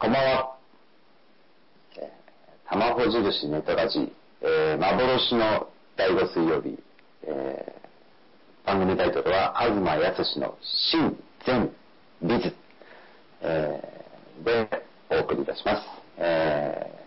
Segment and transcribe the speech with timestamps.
[0.00, 0.56] こんばんは。
[1.98, 6.78] えー、玉穂印ネトラジ、えー、幻の第5水曜日、
[7.24, 11.70] えー、番組タイトルは、東康の新全
[12.22, 12.56] 美術、
[13.42, 15.82] えー、でお送りいたします。
[16.16, 16.98] え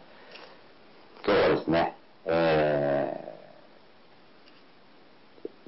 [1.24, 1.96] ー、今日はですね、
[2.28, 3.34] え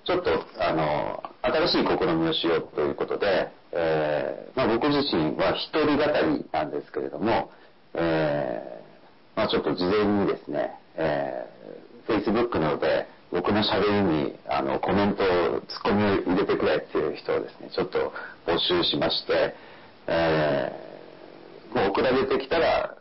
[0.04, 6.04] ー、ちょっと、あの、新しい試みをしようということで、えーまあ、僕自身は一人語
[6.38, 7.52] りなんですけれども、
[7.94, 18.14] えーまあ、ちょっと事前にですね、えー、Facebook などで僕の喋りにあのコメントを、ツッコミを入れてくれっていう人をですね、ちょっと
[18.48, 19.54] 募集しまして、
[20.08, 22.96] えー、もう送られてきたら、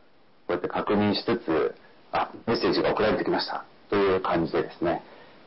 [0.47, 1.75] こうやって確認しつつ、
[2.11, 5.03] あ、メッセージが送られてきましたという感じでですね、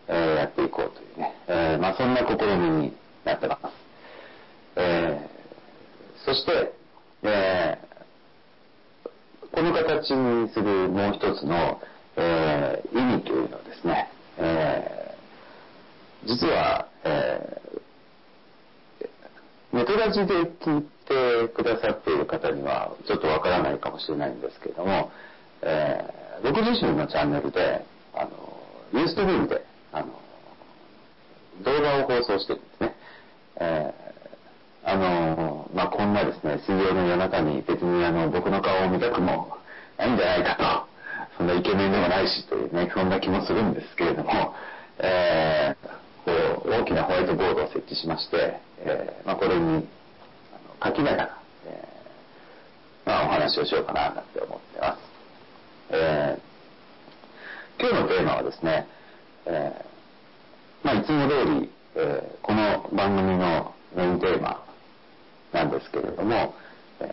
[0.07, 2.93] えー、やっていこうというね、えー、まあそんな試みに
[3.25, 3.61] なってます。
[4.77, 6.73] えー、そして、
[7.23, 7.77] え、
[9.51, 11.81] この形にするもう一つの、
[12.15, 15.15] え、意味というのはですね、え、
[16.25, 25.11] 実は、えー、メトラジで聞いてくださっている方にはちょっとわからないかもしれないんですけれども、
[25.63, 26.05] え、
[26.43, 28.29] 僕自身のチャンネルで、あの、
[28.93, 30.07] ユーストリームで、あの、
[31.63, 32.95] 動画を放送してるんですね。
[33.59, 39.57] えー、あの、まあ、こんなですね、水曜の夜中に別にあの、僕の顔を見たくも
[39.97, 40.87] ないんじゃないか
[41.29, 44.53] と、そんなイケメンでもないしというね、そんな気もするんですけれども、
[44.99, 45.87] えー、
[46.25, 49.87] こう、大きなホワイトボードを設置しまして、えー、まあ、これに
[50.83, 54.99] 書きながら、えー、まあ、お話をしようかな、なんて思ってます。
[55.89, 58.87] えー、今日のテーマはですね、
[59.49, 64.65] えー、まあ、いつも通り、えー、この番組のメインテーマ
[65.53, 66.53] なんですけれども、
[66.99, 67.03] え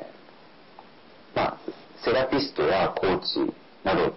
[1.33, 1.59] ー、まあ、
[2.05, 4.17] セラピストやコーチなど、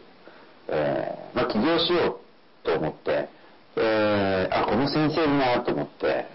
[0.70, 2.20] え、まあ、起業しよ
[2.64, 3.30] うと思って、
[3.76, 6.26] えー、あ、この先生いいなと思って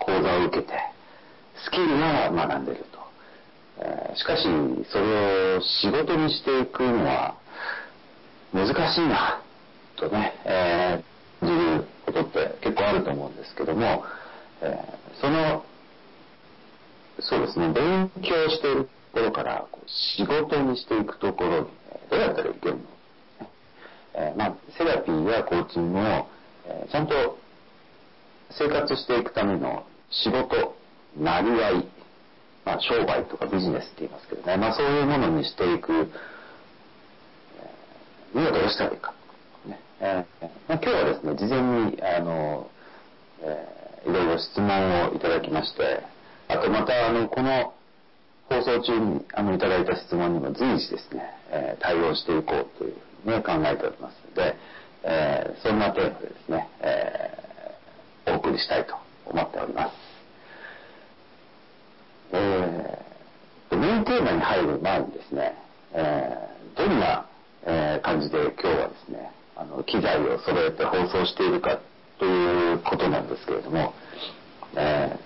[0.00, 0.72] 講座を受けて、
[1.64, 2.98] スキルは学んでると。
[3.78, 4.42] え、しかし、
[4.90, 7.36] それを仕事にしていくのは
[8.52, 9.40] 難しいな、
[9.96, 14.04] とね、えー、いうことって結構あると思うんですけども、
[14.60, 15.64] えー、その、
[17.20, 21.66] そうですね、勉強しているところからこう仕事にしていくところに、
[22.10, 22.80] どうやったらいけるの、
[24.14, 26.02] えー、まあ、セラピーやコーチングを、
[26.66, 27.38] えー、ちゃんと
[28.50, 30.74] 生活していくための仕事、
[31.18, 31.88] なりわい、
[32.64, 36.10] まあ、商売とかビジネスって言いますけどね、まあ、そういうものにしていく
[38.34, 39.14] にはどうしたらいいか。
[40.04, 42.68] えーまあ、今日はですね、事前に、あの、
[43.40, 46.00] えー、いろいろ質問をいただきまして、
[46.48, 47.72] あとまた、あの、この
[48.50, 54.56] 放送中にあのいただいた質問にも随時ですね、えー、対応していこうというね、考えておりますので、
[55.04, 57.38] え、そんなテーマでですね、え、
[58.26, 58.96] お送りしたいと
[59.26, 59.92] 思っております。
[62.32, 65.54] えー、メインテーマに入る前にですね、
[65.92, 66.36] え、
[66.76, 67.26] どんな、
[67.66, 69.30] え、感じで今日はですね、
[69.62, 71.78] あの、機材を揃えて放送しているか
[72.18, 73.94] ということなんですけれども、
[74.74, 75.16] え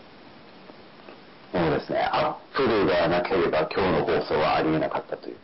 [1.54, 5.36] ー、もうですね、アップルがなければ今日の放送はありえなかったという、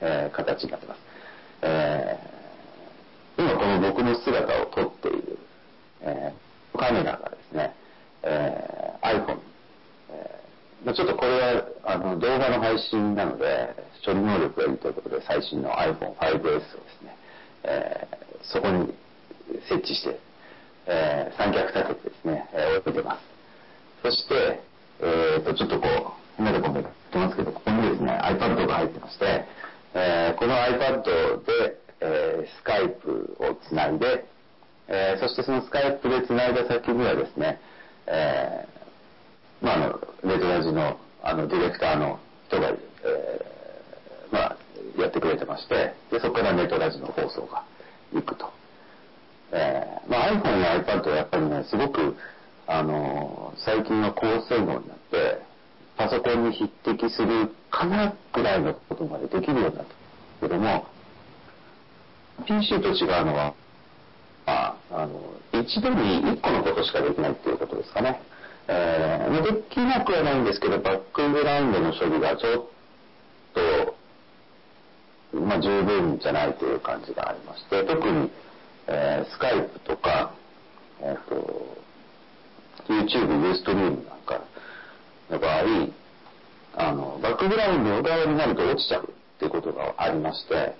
[0.00, 0.98] えー、形になってます。
[1.62, 5.38] えー、今この僕の姿を撮っている、
[6.00, 7.74] えー、カメラがですね、
[8.24, 9.38] えー、iPhone
[10.84, 13.74] まあ、ちょっとこれはあの動画の配信なので、
[14.04, 17.03] 処理能力がいいということで、最新の iPhone5S をですね、
[18.52, 18.92] そこに
[19.68, 20.18] 設置して、
[20.86, 23.20] えー、三脚立ててですね、えー、置いてます。
[24.02, 24.60] そして、
[25.00, 29.44] えー、と、ちょっとこう、変なところにってますけど、ここにですね、iPad が入ってまして、
[29.94, 31.02] えー、この iPad
[31.44, 34.26] で、えー、スカイプをつないで、
[34.88, 37.60] えー、そしてそのスカイプでつないだ先にはですね、
[38.06, 42.18] えー、まあ、あの、レトラジの、あの、ディレクターの
[42.48, 44.56] 人が、えー、まあ、
[44.98, 47.64] やってくれてまして、で、そこからネトラジの放送が
[48.14, 48.50] 行くと。
[49.52, 52.16] えー、まあ、iPhone や iPad はやっぱりね、すごく、
[52.66, 55.42] あの最近は高性能になって、
[55.96, 59.94] パソコンに匹敵するかなくらいのことまでできるようになった
[60.40, 60.86] けども、
[62.46, 63.54] PC と違うのは、
[64.46, 65.20] まあ、あの、
[65.52, 68.20] 一度に一個のことしかできないっていうことですかね。
[68.66, 72.64] えー、できなくはないんですけど、バックグラウンドの処理がちょっ
[73.54, 73.94] と、
[75.40, 78.30] まあ、十分じゃないという感じがありまして、特に、
[78.86, 80.32] えー、スカイプとか、
[81.00, 81.76] えっ、ー、と、
[82.88, 84.44] YouTube、ユーストリームなんか
[85.30, 85.62] の場合、
[86.76, 90.74] あの、バックグラウンド側になると落ちちゃうっていうことがありまして、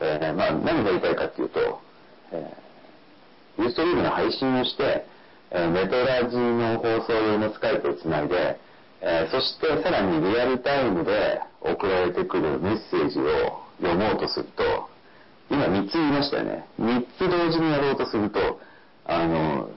[0.00, 1.80] えー、まあ、何が言いたいかっていうと、
[2.32, 5.06] えー、ユーストリームの配信をして、
[5.50, 8.58] えー、メトラジの放送用のスカイプをつないで、
[9.00, 14.88] えー、そしてさらにリアルタイムで送られてくるメッセージを読もうとすると、
[15.50, 16.66] 今3つ言いましたよね。
[16.80, 18.60] 3つ同時にやろうとすると、
[19.04, 19.70] あの、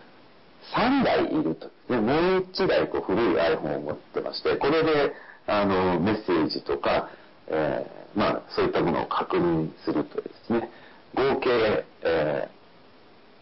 [0.76, 1.70] 3台いると。
[1.90, 5.14] で、もう1台こう古い iPhone を持ってまして、これで、
[5.48, 7.10] あの、メッセージとか、
[7.48, 10.70] えー、まあ、そういったものを確認するとですね、
[11.16, 12.50] 合計、え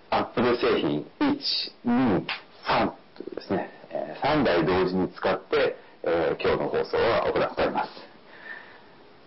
[0.09, 1.37] ー、Apple 製品1、
[1.85, 2.25] 2、
[2.65, 3.69] 3というですね、
[4.23, 7.89] 3台同時に使って、えー、今日の放送は行っております。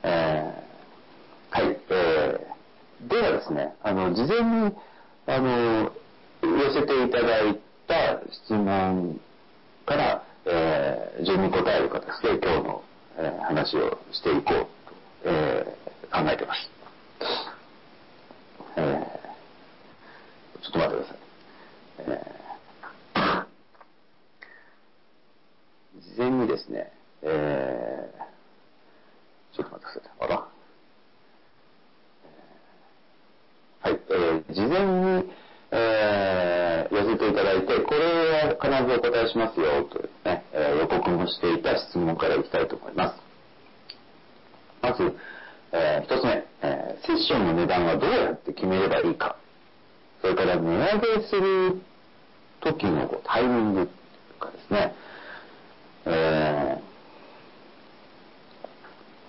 [0.02, 0.69] えー、
[1.52, 4.72] はい、えー、ではですね、あの、事前に、
[5.26, 5.92] あの、
[6.42, 9.20] 寄せていただいた質問
[9.84, 12.84] から、えー、順に答える形で今日の、
[13.18, 14.68] えー、話をしていこうと、
[15.24, 16.70] えー、考えてます。
[18.76, 21.18] えー、ちょっと待ってください。
[21.98, 26.92] えー、事前にですね、
[27.22, 30.30] えー、ちょっと待ってください。
[30.30, 30.59] あら。
[33.82, 35.32] はい、えー、事前に、
[35.70, 38.04] えー、寄せていただいて、これ
[38.44, 43.16] は必ずお答えしますよというね、えー、予告もしていた質問からいきたいと思います。
[44.82, 45.16] まず、
[45.72, 49.36] えー、一つ目、えー、セッションの値段はどうやって決めればいいか。
[50.20, 51.80] それから値上げする
[52.60, 54.94] 時のタイミングとかですね。
[56.04, 56.82] え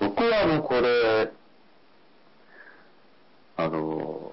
[0.02, 1.32] ー、僕はあの、これ、
[3.56, 4.31] あの、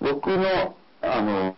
[0.00, 1.56] 僕の、あの、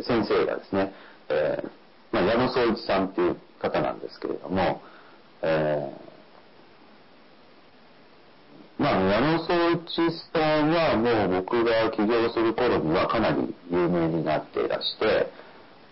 [0.00, 0.92] 先生がですね、
[1.28, 1.70] えー、
[2.12, 4.82] まあ、矢野総一さんっていう方なんですけれども、
[5.42, 15.30] えー、まあ、矢野総一さんはもう僕が起業する頃にはかなり有名になっていらして、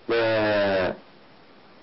[0.09, 0.97] で、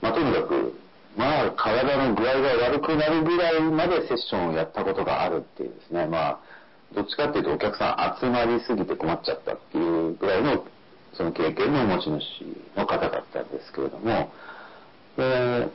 [0.02, 0.74] まあ、とにかく、
[1.16, 6.40] まあ、体の具合が悪くなるぐらいまでセッションをやったことがあるっていうですね、まあ、
[6.95, 10.63] どっちかっていうとお客さん集まりすぎて困っちゃったっていうぐらいの
[11.13, 12.22] その経験の持ち主
[12.75, 14.31] の方だったんですけれども、
[15.18, 15.68] で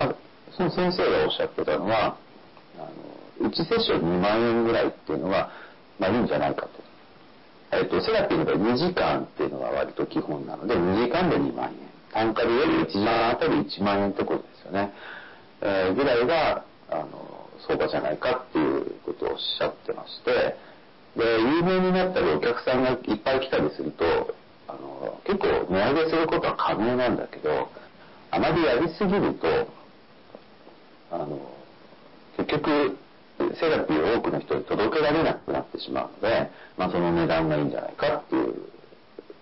[0.56, 2.16] その先生がおっしゃってたのは、
[2.78, 5.50] あの1セッション2万円ぐらいっていうのは、
[5.98, 6.82] まあいいんじゃないかと。
[7.72, 11.92] えっ、と、セラピーの場合2時間っていうのが割と基本なので、2時間で2万円。
[12.12, 14.92] 単価でより1時間あたり1万円ってことですよね。
[15.62, 20.56] えー、ぐらいが、あの、相場じゃないかっていうことをおっしゃってまして、
[21.16, 24.34] で、有名になったりお客さんがいっぱい来たりすると、
[24.68, 27.68] あの、結構値上げすることは可能なんだけど、
[28.30, 29.68] あまりやりすぎると、
[31.10, 31.38] あの、
[32.36, 32.96] 結局、
[33.60, 38.54] セラピーを多くの人に届けられなくなってしまうので、まあその値段がいいんじゃないかっていう、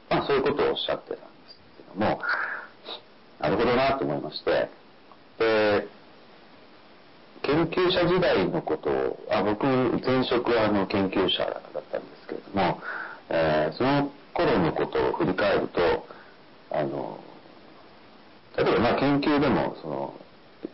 [0.08, 2.20] まあそういうことをおっしゃってたんですけども、
[3.38, 4.69] なるほどなと思いまして、
[5.38, 5.87] で、
[7.42, 12.81] 研究者時代のことを、あ僕、前職はあの研究者だったんですけれども、
[13.31, 16.06] えー、その頃のことを振り返ると、
[16.70, 17.19] あの、
[18.56, 20.14] 例えばまあ研究でも、その、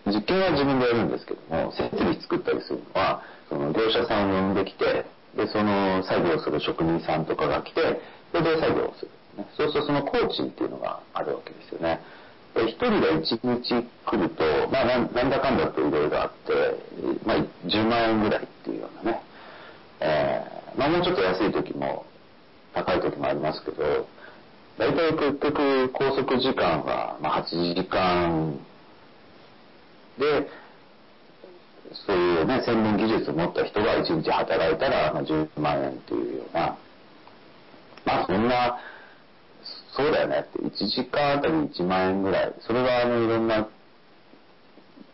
[0.07, 5.07] 実験は自分でやるんですけども、設備作ったりするのは、その業者さんを呼んできて、
[5.37, 8.01] で、その作業する職人さんとかが来て、
[8.33, 9.47] それで作業をする、ね。
[9.57, 12.01] そうするとその工賃っていうのがあるわけですよね。
[12.65, 16.77] 一人が一日来ると、まあなんだかんだといろいろあって、
[17.25, 17.37] まあ
[17.67, 19.23] 10万円ぐらいっていうようなね、
[20.01, 22.07] えー、まあもうちょっと安い時も
[22.75, 24.09] 高い時もありますけど、
[24.79, 28.59] 大体結局拘束時間はまあ8時間
[30.19, 30.49] で、
[32.07, 36.77] そういうね、専門技術を持った人が1日働いたら、まあ、10万円というような、
[38.05, 38.79] まあそんな、
[39.97, 43.67] そうだよねって、1時間あたり1万円ぐらい、それはあのいろんな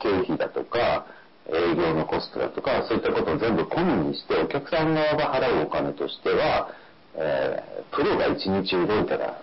[0.01, 1.07] 経費だとか、
[1.49, 6.71] 営業のコストだとか、そういったことを全部込みにして、お客さん側が払うお金としては、
[7.15, 9.41] えー、プロが1日動いたら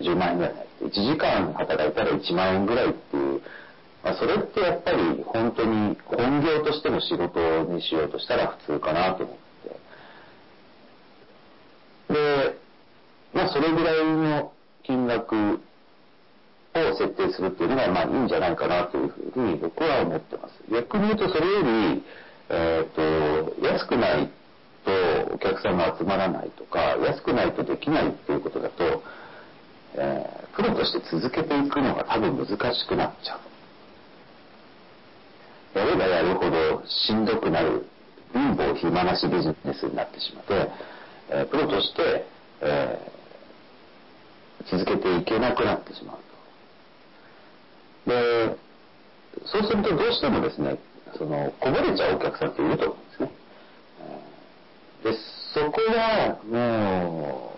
[0.00, 3.42] 10万円ぐらい1時間働いたら1万円ぐらいっていう、
[4.02, 9.36] まあ、それってやっぱり本当に本業としての仕事にしようとしたら普通かなと思っ
[12.08, 12.14] て。
[12.14, 12.59] で、
[13.32, 15.58] まあ、それぐらいの金額を
[16.96, 20.54] 設定するっていうのが、まあ、いいんじゃないかなというふうに僕は思ってます。
[20.70, 22.02] 逆に言うと、それより、
[22.48, 24.30] えっ、ー、と、安くない
[24.84, 29.02] とお客さんが集まらないとか、安くないとできないっていうことだと、
[29.94, 33.40] えー、プロとして続けていくのが多分難しくなっちゃう。
[35.78, 37.86] やればやるほどしんどくなる
[38.32, 40.68] 貧乏暇なしビジネスになってしまって、
[41.30, 42.26] えー、プロとして、
[42.60, 43.19] えー、
[44.68, 46.16] 続けていけなくなってしまう
[48.06, 48.10] と。
[48.10, 48.56] で、
[49.46, 50.78] そうするとどうしてもですね、
[51.16, 53.30] その、こぼれちゃうお客さんっていると思うんですね。
[55.04, 55.12] で、
[55.54, 57.52] そこは、も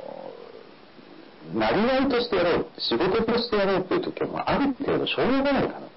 [1.55, 5.93] う、なりわいとしてやろう、仕事としてやろうっていう時は、ある程度しょうがないかなと。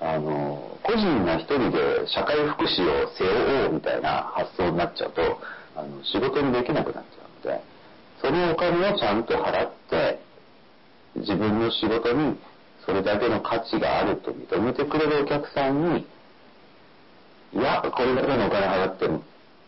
[0.00, 5.22] あの、個人が一人で社会福祉を背負おうみたいな発想になっちゃうと、
[5.76, 7.64] あの、仕事にできなくなっちゃうので、
[8.24, 10.18] そのお金をちゃんと払って、
[11.16, 12.38] 自分の仕事に
[12.86, 16.06] それだけの価値があると認めてくれるお客さんに、
[17.52, 19.20] いや、これだけのお金払ってもよ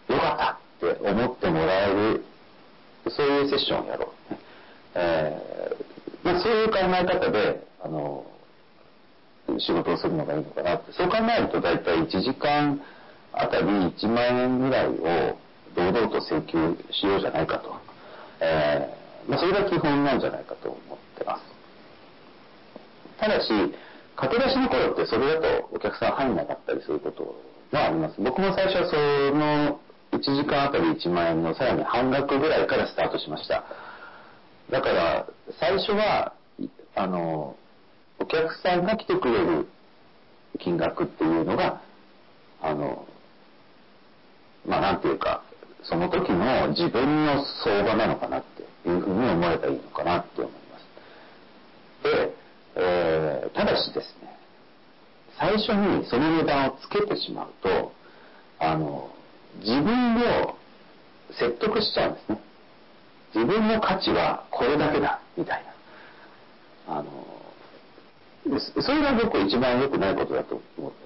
[0.08, 2.24] かったって思ってもらえる、
[3.10, 4.34] そういうセッションをやろう。
[4.94, 8.24] えー、まあ、そういう考え方で、あの、
[9.58, 10.94] 仕事をするのがいいのかなって。
[10.94, 12.80] そう考えると大体1時間
[13.34, 15.38] あたり1万円ぐらいを
[15.74, 17.85] 堂々と請求しようじゃないかと。
[18.40, 21.42] えー、まあ、それが基本なんじゃないかと思ってます。
[23.18, 23.48] ただし、
[24.16, 27.34] 駆け出しの頃ってそれだとお客さん入んなかったりすることも
[27.72, 28.20] あります。
[28.20, 28.96] 僕も最初はそ
[29.36, 29.80] の
[30.12, 33.64] 1時間あたり1万円のさらに半額ぐらいからスタートしました。
[34.70, 35.26] だから
[35.60, 36.32] 最初は、
[36.94, 37.56] あの、
[38.18, 39.68] お客さんが来てくれる
[40.58, 41.82] 金額っていうのが、
[42.62, 43.06] あの、
[44.66, 45.42] まあなんていうか、
[45.88, 50.86] その時の自分の相場なのかなっていうふうに思えばいいのかなって思います。
[52.02, 52.34] で、
[52.74, 54.36] えー、ただしですね、
[55.38, 57.92] 最初にその値段をつけてしまうと、
[58.58, 59.10] あの、
[59.60, 60.56] 自分を
[61.38, 62.40] 説得しちゃうんですね。
[63.34, 65.64] 自分の価値はこれだけだ、みたい
[66.88, 66.98] な。
[66.98, 67.10] あの、
[68.80, 71.05] それが僕一番良くないことだと思って。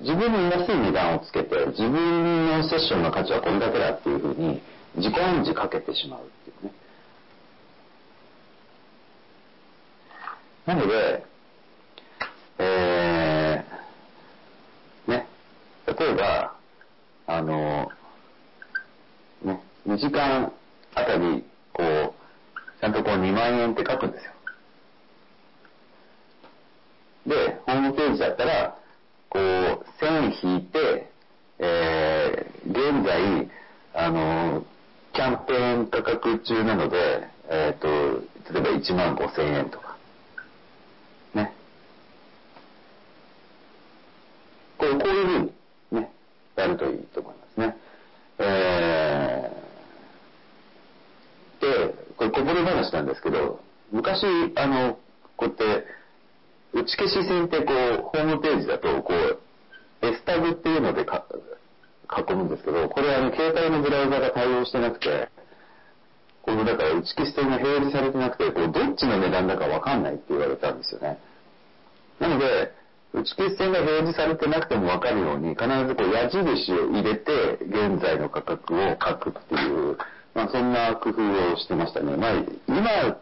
[0.00, 4.62] 自分に安い値段をつけて、自分のセッションの価値はこれだけだっていうふうに、
[4.96, 6.72] 自己暗示かけてしまうっていうね。
[10.66, 11.24] なので、
[12.58, 15.26] えー、ね、
[15.86, 16.56] 例えば、
[17.26, 17.90] あの、
[19.42, 20.52] ね、2時間
[20.94, 24.32] あたり、こう、ちゃんとこう2万円って書くんですよ。
[27.26, 28.76] で、ホームページだったら、
[29.32, 31.10] こう、線引いて、
[31.58, 33.50] えー、現在、
[33.94, 34.62] あの、
[35.14, 37.88] キャンペーン価格中なので、えっ、ー、と、
[38.52, 39.96] 例えば1万5千円とか、
[41.32, 41.54] ね。
[44.76, 46.12] こう、こういうふうに、ね、
[46.56, 47.76] やるといいと思いますね。
[48.38, 53.60] えー、で、これこぼれ話なんですけど、
[53.92, 54.98] 昔、あの、
[55.38, 56.01] こうやって、
[56.74, 59.38] 打ち消し線ってこう、ホームページだと、こう、
[60.06, 61.24] S タグっていうのでか
[62.28, 65.28] 囲むんですけど、これはあの、携帯のブラウザが対応してなくて、
[66.42, 71.18] このだから打ち消し線が表示されてなくて、こう、どっちの値段だかわかんないって言われたんですよね。
[72.18, 72.72] なので、
[73.12, 79.98] 打ち消し線が表示されてなくてもわかるように、必ずこう矢印を入れて、現在の価格を書くっていう、
[80.34, 82.16] まあそんな工夫をしてましたね。
[82.16, 82.32] まあ、
[82.66, 83.18] 今、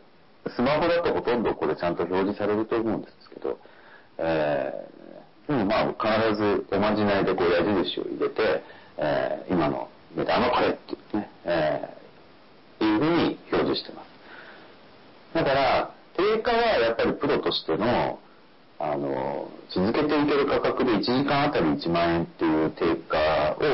[0.49, 3.59] スマホだとほとんどこれちゃんと表示されると思うんですけど、
[4.19, 8.63] えー、でもまあ必ずおまじないでこう矢印を入れて、
[8.99, 14.11] えー、今の値段はこれっていうね、えー、いうふうに表示してます。
[15.35, 18.19] だから、定価はやっぱりプロとしての、
[18.79, 23.65] あの、続けていける価格で1時間あたり1万円っていう定価を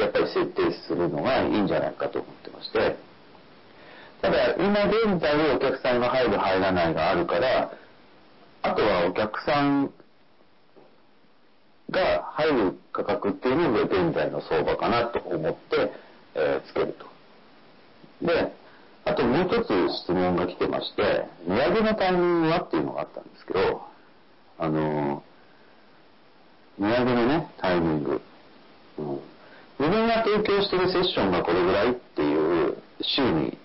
[0.00, 2.96] やっぱり設定するのがいいんじゃないかと思ってまして、
[4.22, 7.70] ただ、今現在お客さんが入る入らないがあるから、
[8.62, 9.92] あとはお客さん
[11.90, 15.92] が入る価格っていうのが現在の相場かなと思って、
[16.34, 18.26] えー、つけると。
[18.26, 18.52] で、
[19.04, 23.82] あともう一つ質問が来てまして、値上げのタイミングはっていうのがあったんですけど、
[24.58, 25.22] あの、
[26.78, 28.20] 値上げのね、タイミング。
[28.98, 29.20] うん、
[29.78, 33.58] 自分が提供してるセッションがこれぐらいっていう週に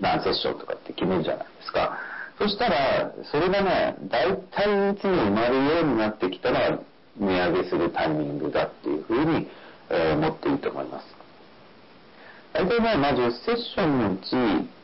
[0.00, 1.98] 何セッションとかって決めるじゃないですか。
[2.38, 6.78] そしたら、それがね、大体いつも埋まるようになってきたら、
[7.16, 9.48] 値上げするタイミングだっていうふうに、
[9.90, 11.06] えー、持っていいと思います。
[12.52, 14.36] 大体ね、まあ10セッションのうち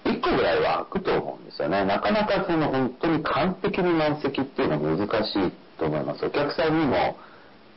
[0.05, 1.85] 1個ぐらいは空くと思うんですよね。
[1.85, 6.25] なかなかその本当に完璧に満席っていうのは難しいと思います。
[6.25, 7.17] お客さんにも、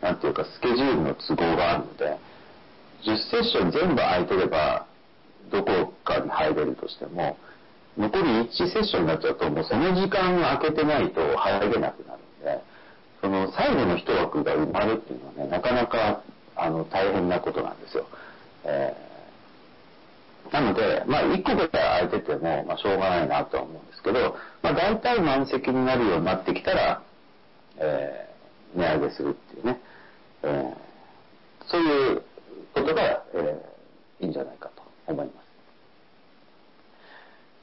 [0.01, 2.17] なんていうかスケジュールの都合があるので、
[3.05, 4.85] 10セッション全部空いてれば、
[5.53, 7.37] どこかに入れるとしても、
[7.95, 12.63] 残り1セッションになっちゃうと、もうその時間空けてないと入れなくなるんで、
[13.21, 16.23] その最後の一枠が埋まるっていうのはね、なかなか
[16.55, 18.07] あの大変なことなんですよ。
[18.65, 27.03] えー、なので、まあ1個ぐらい空いてても、まあしょうがないなとは思うんですけど、まあ大体満席になるようになってきたら、
[27.77, 29.79] えー、値上げするっていうね、
[30.41, 30.73] えー、
[31.67, 32.23] そういう
[32.73, 35.42] ことが、えー、いいんじゃないかと思います。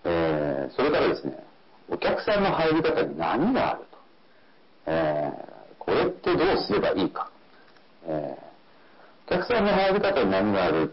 [0.04, 1.44] えー、それからですね、
[1.88, 3.98] お客さんの入り方に何があると。
[4.86, 7.30] えー、これってどうすればいいか。
[8.06, 10.92] えー、お客さんの入り方に何がある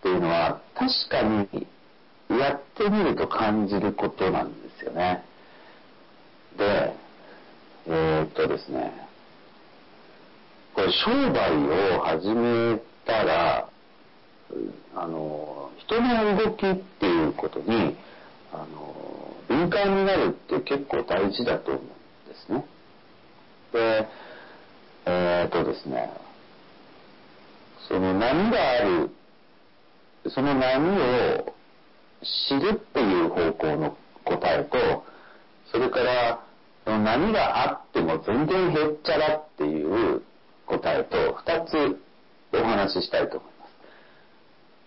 [0.00, 1.66] っていうのは、確かに
[2.38, 5.24] やってみると感じることなんですよね。
[6.56, 6.94] で、
[7.86, 8.92] えー、っとですね、
[10.74, 13.68] これ商売を始めたら、
[14.94, 17.96] あの、人の動きっていうことに、
[18.52, 21.86] あの、敏感になるって結構大事だと思うん
[22.28, 22.64] ですね。
[23.72, 24.08] で、
[25.06, 26.10] えー、っとですね、
[27.88, 29.10] その波がある、
[30.28, 31.54] その波を
[32.48, 35.04] 知るっていう方向の答えと、
[35.72, 36.40] それから、
[36.84, 40.22] その波があっても全然へっちゃらっていう
[40.66, 42.00] 答えと二つ
[42.54, 43.57] お話ししたいと思います。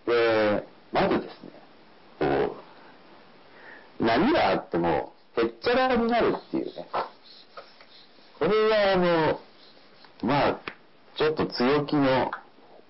[0.06, 1.52] で、まずですね、
[2.20, 2.56] こ
[4.00, 6.88] う、波があってもへっちゃらになるっていうね、
[8.40, 9.40] これはあの、
[10.24, 10.60] まあ、
[11.18, 12.32] ちょっと強気の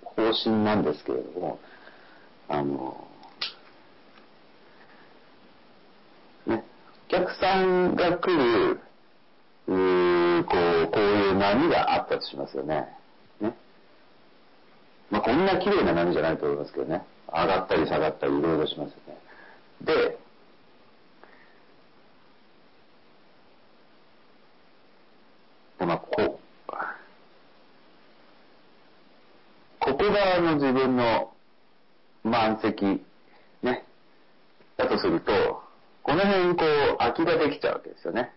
[0.04, 1.60] 方針なんですけれども、
[2.48, 3.08] あの、
[6.48, 6.64] ね、
[7.08, 8.80] お客さんが来る、
[9.68, 12.64] うこう、こういう波があったとしますよ。
[12.64, 12.88] ね。
[15.12, 17.04] まあ、こんな綺麗な波じゃないと思いますけどね。
[17.28, 19.18] 上がったり下がったりいろいろしますよね。
[19.82, 20.18] で、
[25.86, 26.40] まあ、こ
[29.80, 31.34] ここがあの自分の
[32.24, 33.04] 満席、
[33.64, 33.86] ね、
[34.78, 35.64] だとすると、
[36.04, 38.32] この辺こう空きができちゃうわけですよね。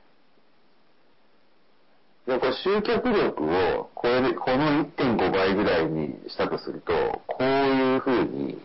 [2.27, 6.93] で、これ集客力をこれこの1.5倍ぐらいにしたとすると、
[7.27, 8.59] こういうふうに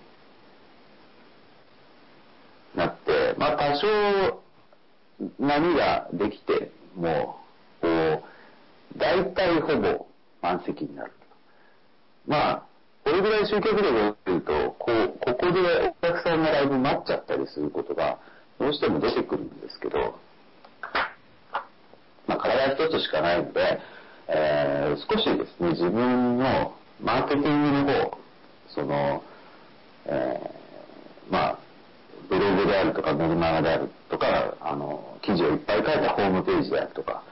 [2.76, 4.41] なって、まあ多少
[5.39, 7.38] 波ができても、
[7.82, 8.24] こう、
[8.98, 10.08] 大体ほぼ
[10.41, 11.12] 満席になる。
[12.28, 12.63] まあ、
[13.04, 18.19] これぐらい集客力が出ると、こう、ここでお客さんがライブ待っちゃったりすることが、
[18.60, 20.19] どうしても出てくるんですけど、
[22.39, 23.80] 体一つしかないので、
[24.28, 28.17] えー、少しですね、自分のマーケティングの方、
[28.69, 29.23] その、
[30.06, 31.60] えー、まあ、
[32.30, 37.23] ブログであるとか、メルマガであるとか、あの、記事をいっぱい書いたホームページであるとか、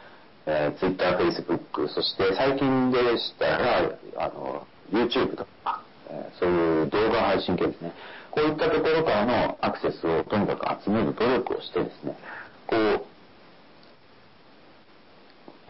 [0.48, 7.94] えー、Twitter、Facebook、そして最近でしたら、あの、YouTube とか、えー、そういう動画配信系ですね。
[8.32, 12.18] こういったところからのアクセスをとにかく集める努力をしてですね、
[12.66, 13.17] こう、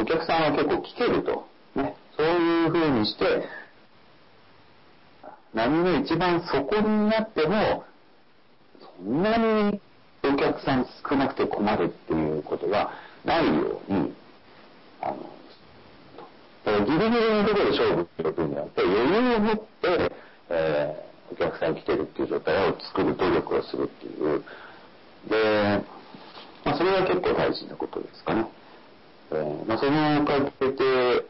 [0.08, 3.44] 客さんは結構来てると、ね、そういうふうにして、
[5.54, 7.84] 波の一番底になっても、
[8.98, 9.82] そんなに
[10.24, 12.92] お客さん少なくて困るっていうことが
[13.26, 14.14] ないように、
[15.02, 20.12] あの、ギリギリのところで勝負する分には、余裕を持って、
[20.50, 24.44] えー、お客さん来てるっていう状態を作る努力をするっていう。
[25.30, 25.84] で、
[26.64, 28.48] まあ、それは結構大事なことですかね。
[29.32, 31.26] えー、まあ、そのおかげで、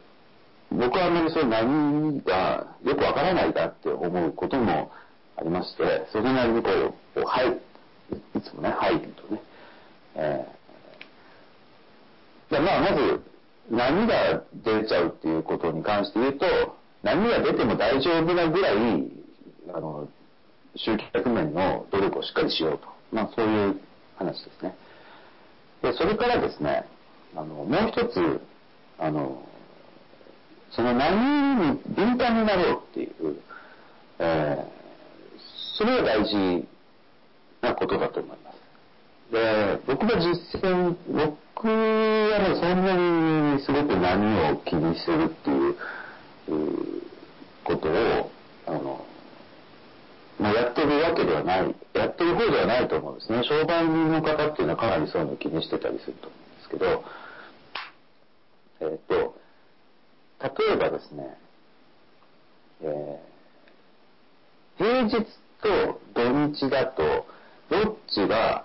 [0.70, 4.90] 僕はあまりそういう波がよくわからないだって思うことも
[5.36, 6.70] ありまして、それなりにこ
[7.16, 7.58] う、はい、
[8.38, 9.42] いつもね、入るとね。
[10.14, 13.22] えー、まあ、まず、
[13.70, 16.46] 波が出ちゃうっていうことに関して言うと、
[17.02, 18.76] 波が出ても大丈夫なぐらい、
[19.74, 20.08] あの、
[20.76, 22.86] 集客面の努力をしっかりしようと。
[23.12, 23.80] まあ、そういう
[24.16, 24.76] 話ですね。
[25.82, 26.86] で、それからですね、
[27.34, 28.40] あの、もう一つ、
[28.98, 29.42] あの、
[30.70, 33.36] その波に敏感になろうっていう、
[34.18, 34.78] えー、
[35.76, 36.66] それが大事
[37.62, 38.58] なことだと思います。
[39.32, 45.76] で、僕が実践、僕はね、そんなにすごく波を気にするっていう
[47.64, 48.30] ことを、
[48.66, 49.04] あの、
[50.38, 53.42] まあ、やってるわけではない、やってる方ではないと思うんですね。
[53.44, 57.04] 商売人の方っていうのはかなりそういうのを気にしてたりすると思うですけど、
[58.80, 59.34] えっ、ー、と、
[60.40, 61.36] 例えばですね、
[62.82, 65.26] えー、平日
[65.62, 67.26] と土日だと、
[67.70, 68.64] どっちが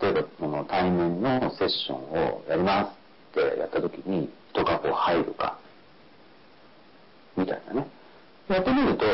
[0.00, 2.92] 例えばこの対面のセッションをやりま
[3.32, 5.58] すってやった時に人がこう入るか、
[7.36, 7.86] みたいなね。
[8.48, 9.04] やってみると、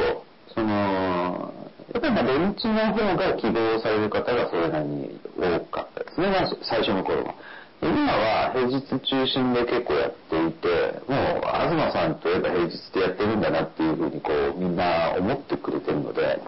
[0.55, 1.53] その、
[1.95, 7.35] やっぱりまあ土日の方が希望される方がそれなりに多かったですね、最初の頃は。
[7.83, 10.69] 今は平日中心で結構やっていて、
[11.11, 16.41] もう東さんといえば平日でやってるんだなっていうふうにこうみんな思ってくれてるので、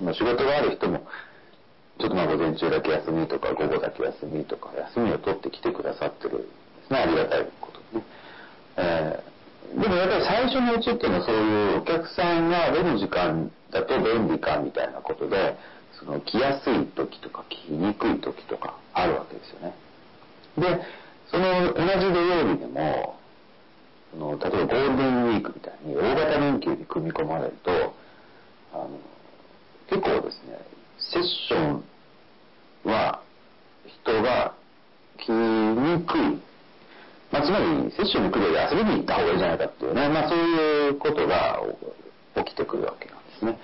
[0.00, 1.02] まあ、仕事がある人も、
[1.98, 6.44] ちょっとまあ午前中だけ休みとか午後だけ休みとか休みを取ってきてくださってるんで
[6.86, 8.04] すね、ありがたいことね。
[8.76, 15.56] えー、でもやっぱり最初のうちっていうのはそういうお客さんがどの時間だと便利かみたいなことで、
[15.98, 19.74] その来やすい時とか来にくい時とかあるわけですよね。
[20.58, 20.80] で、
[21.30, 23.18] その同じ土曜日でも、
[24.12, 27.94] その例えばゴールデンウィークみたいに大型連休に組み込まれると、
[28.72, 28.90] あの
[29.88, 30.58] 結構ですね、
[30.98, 31.84] セッション
[32.84, 33.22] は
[33.86, 34.54] 人が
[35.18, 36.42] 来にくい。
[37.32, 41.60] まあ、つまり、セッションに来るより遊びに行った方がいいじゃないかっていうね、まあそういうことが
[42.36, 43.58] 起きてくるわけなんですね。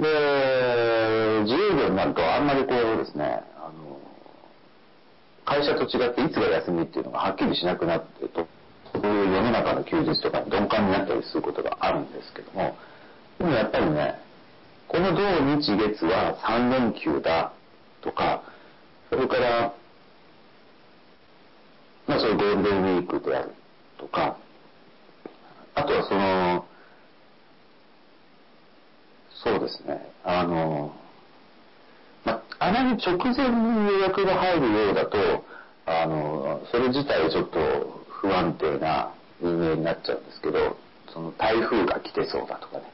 [0.00, 3.42] で、自由業になるとあんまりこうですね、
[5.48, 8.46] 会社と違っていつが休みっていうのがはっきりしなくなってると、
[8.92, 12.76] そういう世の中の休日とかに鈍感になったりすることがあるんですけども、
[13.38, 14.20] でもやっぱりね、
[14.88, 15.22] この土
[15.56, 17.54] 日月は3連休だ
[18.02, 18.42] とか、
[19.08, 19.72] それから、
[22.06, 23.52] まあそういうゴールデンウィークである
[23.98, 24.36] とか、
[25.74, 26.66] あとはその、
[29.42, 30.92] そうですね、あの、
[32.72, 35.44] まあ、あまり直前に予約が入るようだと、
[35.86, 40.76] あの、それ自体ちょっと不安定な運営になっちゃうんですけど、
[41.12, 42.84] その台風が来てそうだとかね。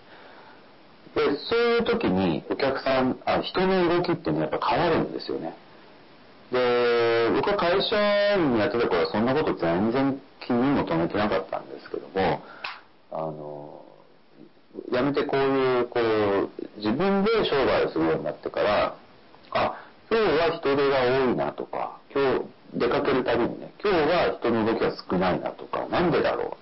[1.14, 5.56] で、そういう時にお客さん、あ人の動きっていうのはやっぱ変わるんですよね。
[6.52, 12.42] で、僕は会社員やってた頃はそんなこと全然気にも留めてなかったんですけども、
[13.10, 13.82] あの、
[14.92, 18.96] やめてこういう、こう、自分で商売をするようになってから、
[19.54, 19.74] あ、
[20.10, 26.56] 今日は人手が多いなとか、今日出かけるたびにね、今日は人の動きが少ないなとか、なんでだろ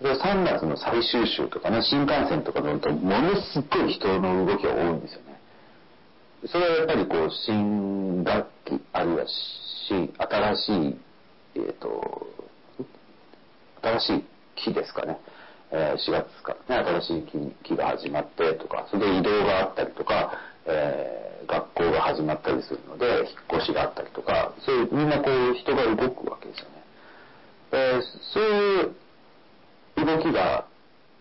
[0.00, 0.04] う。
[0.04, 5.40] で3月の最終週とかね、新幹線とか乗ると、ものすごい人の動きが多いんですよね。
[6.46, 9.24] それはやっぱりこう、新学期、あるいは
[9.88, 11.00] 新、新しい、
[11.56, 12.26] えっ、ー、と、
[13.82, 14.24] 新しい
[14.54, 15.18] 期ですかね。
[15.70, 17.22] え、4月かね、新しい
[17.64, 20.32] 期が始まってとか、それで移動があったりとか、
[20.68, 26.84] えー、学校が始まったりするので、引っ越しがあったりとか、そういう、みんなこう人が動くわけですよね。
[27.72, 28.02] えー、
[28.32, 28.94] そういう
[30.06, 30.66] 動きが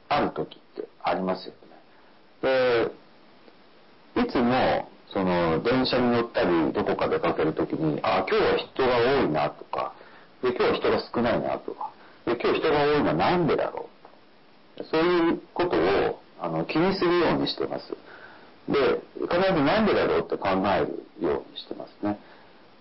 [0.10, 1.53] ある時ってありますよ
[2.43, 2.91] ね。
[4.15, 9.93] で、いつも、その、電車に乗ったり、どこか出かける時に、あ、今日は人が多いなとか、
[10.43, 11.91] で、今日は人が少ないなとか、
[12.25, 13.88] で、今日人が多いのはなんでだろ
[14.77, 14.83] う？
[14.83, 17.95] そういうことを、あの、気にするようにしてます。
[18.67, 22.19] で、必ずなんでだろうって考えるようにしてますね。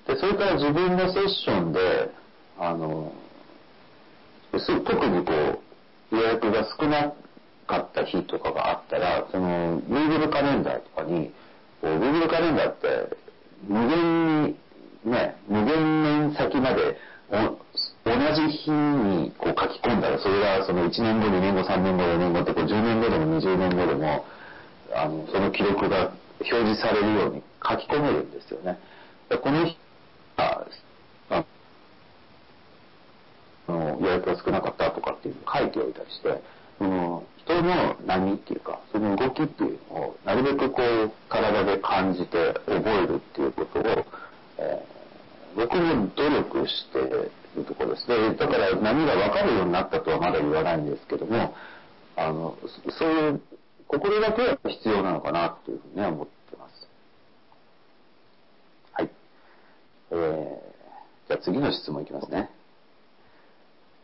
[0.07, 2.11] で、それから自分のセッションで、
[2.59, 3.13] あの、
[4.53, 5.33] 特にこ
[6.13, 7.13] う、予約が少な
[7.67, 11.33] かった日とかがあったら、その、Google カレンダーとかに、
[11.81, 13.17] こう Google カレンダーって
[13.69, 14.57] 無限に、
[15.05, 16.97] ね、無限年先まで
[17.31, 24.25] 同じ日にこう書き込んだら、それがその1年後、2年後、3年後、4年後って10年後でも20年後でも、
[24.95, 28.79] あの、その記録が表示されるように書き込めるんですよね。
[29.29, 29.77] でこの日
[30.37, 30.65] あ
[33.69, 36.43] の予約が少なかったとかっていうのを書いておいたりして、
[36.79, 43.83] その人の波っていうか、その動きっていうのをなるべくこう体で感じて覚えるっていうことを、
[44.59, 47.31] えー、僕も努力している
[47.67, 48.35] ところですね。
[48.35, 51.55] だから波が分かるようになったとはまだ言わないんですけども、
[52.17, 52.57] あの、
[52.91, 53.41] そういう
[53.89, 56.89] 心がけは必要なのかなというふうに思ってます。
[58.93, 59.11] はい。
[60.11, 60.57] えー、
[61.29, 62.51] じゃあ次の質問いきますね。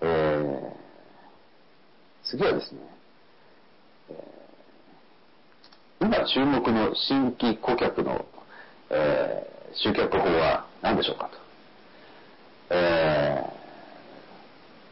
[0.01, 2.81] えー、次はですね、
[4.11, 8.25] えー、今注目の新規顧客の、
[8.91, 11.39] えー、集客法は何でしょうかと。
[12.71, 13.45] え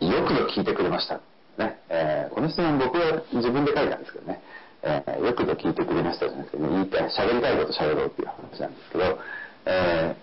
[0.01, 1.21] ー、よく聞いてくれました。
[1.59, 1.79] ね。
[1.89, 4.43] えー、この質問僕は自分で書いたんですけどね。
[4.83, 9.19] えー、よくぞ聞いてくれましたじゃなくて、ね、言いたい、喋りたいこと喋ろうっていう話なんですけど、
[9.67, 10.17] え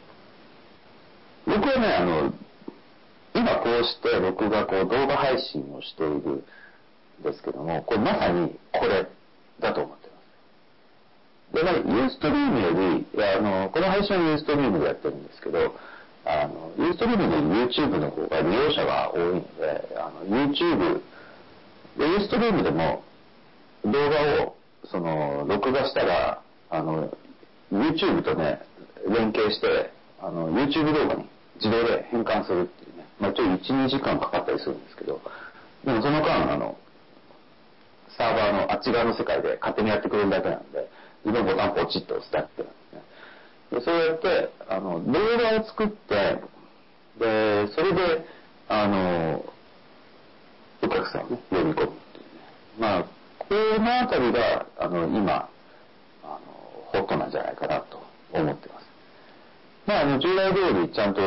[1.47, 2.33] ー、僕はね、あの、
[3.35, 6.43] 今こうして僕がこう動画配信をしているん
[7.23, 9.07] ですけども、これまさにこれ
[9.59, 10.13] だと思ってま
[11.51, 11.53] す。
[11.53, 15.75] で、まあ、ユーストリームより、あの、この配信はユーストリームでやってるんですけど、
[16.25, 21.01] あの、ユーストリームで YouTube の方が利用者が多いので、あの、YouTube、
[21.99, 23.03] ユーストリームでも
[23.91, 27.09] 動画を、その、録画したら、あの、
[27.71, 28.61] YouTube とね、
[29.07, 35.21] 連携して、あの、YouTube 動画に自動で変換するっていうね、まあ、ちょい1、2時間かかったりするんですけど、
[35.85, 36.77] でもその間、あの、
[38.17, 40.89] サーバーのあっち側の世界で勝手にやってくれるだけなんで、
[41.25, 43.01] 自動ボタンポチッと押すだけなんですね。
[43.79, 46.41] でそうやって、あの、動画を作って、
[47.19, 48.25] で、それで、
[48.69, 49.45] あの、
[50.81, 51.95] お客さんをね、呼び込むっていうね。
[52.79, 53.05] まあ、
[53.49, 55.49] このあたりが、あの、今、
[56.23, 56.39] あの、
[56.91, 58.01] ホットなんじゃないかなと
[58.33, 58.85] 思ってます。
[59.85, 61.21] まあ、あの、従来通りちゃんと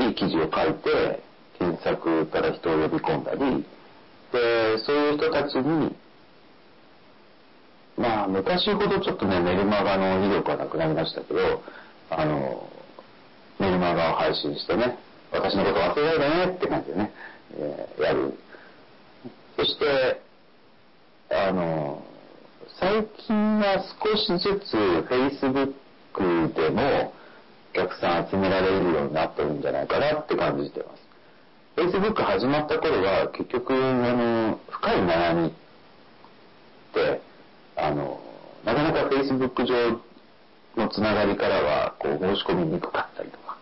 [0.00, 1.22] いい記事を書いて、
[1.58, 3.64] 検索から人を呼び込んだり、
[4.32, 5.96] で、そういう人たちに、
[7.96, 11.62] まあ、昔ほどちょっとね、メルマガの威力はなくなりましたけど、
[12.10, 12.68] あの、
[13.58, 14.98] メルマガを配信してね、
[15.32, 17.12] 私のこと忘れないでねって感じでね、
[17.54, 18.34] えー、やる。
[19.56, 20.20] そして、
[21.30, 22.02] あの、
[22.78, 24.76] 最近は少しずつ
[25.08, 27.12] Facebook でも
[27.72, 31.06] お客さん集められるようになってるんじゃないかなって感じてます。
[31.76, 35.50] Facebook 始まった頃は結局、あの、深い悩みっ
[36.94, 37.20] て、
[37.76, 38.20] あの、
[38.64, 40.00] なかなか Facebook 上
[40.76, 43.58] のつながりからは、こう、申し込みにくかったりとか、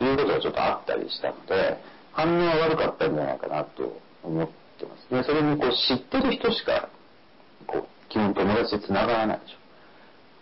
[0.00, 1.78] いうことがちょっとあったりしたので、
[2.12, 5.22] 反応は悪かったんじゃないかなと思ってますね。
[5.22, 6.88] それに、こう、知ってる人しか、
[8.14, 9.56] 基本友達でつながらないでしょ。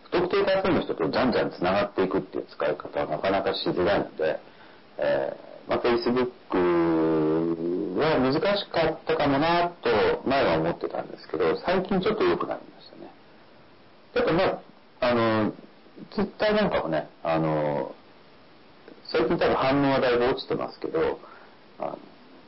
[0.04, 4.38] 不特定多数の人とじゃんじゃんつながっていくっていう使い方はなかなかしづらいので、
[4.98, 6.52] えー、まあ、Facebook
[7.96, 9.88] は難しかったかもなと
[10.28, 13.10] 前は思ってたんですけど、最近ちょっと良くなりましたね。
[14.12, 14.60] やっぱまあ、
[15.00, 15.54] あの、
[16.12, 17.94] ツイッターなんかもね、あの、
[19.06, 21.18] 最近多分反応はだいぶ落ちてますけど、
[21.78, 21.98] あの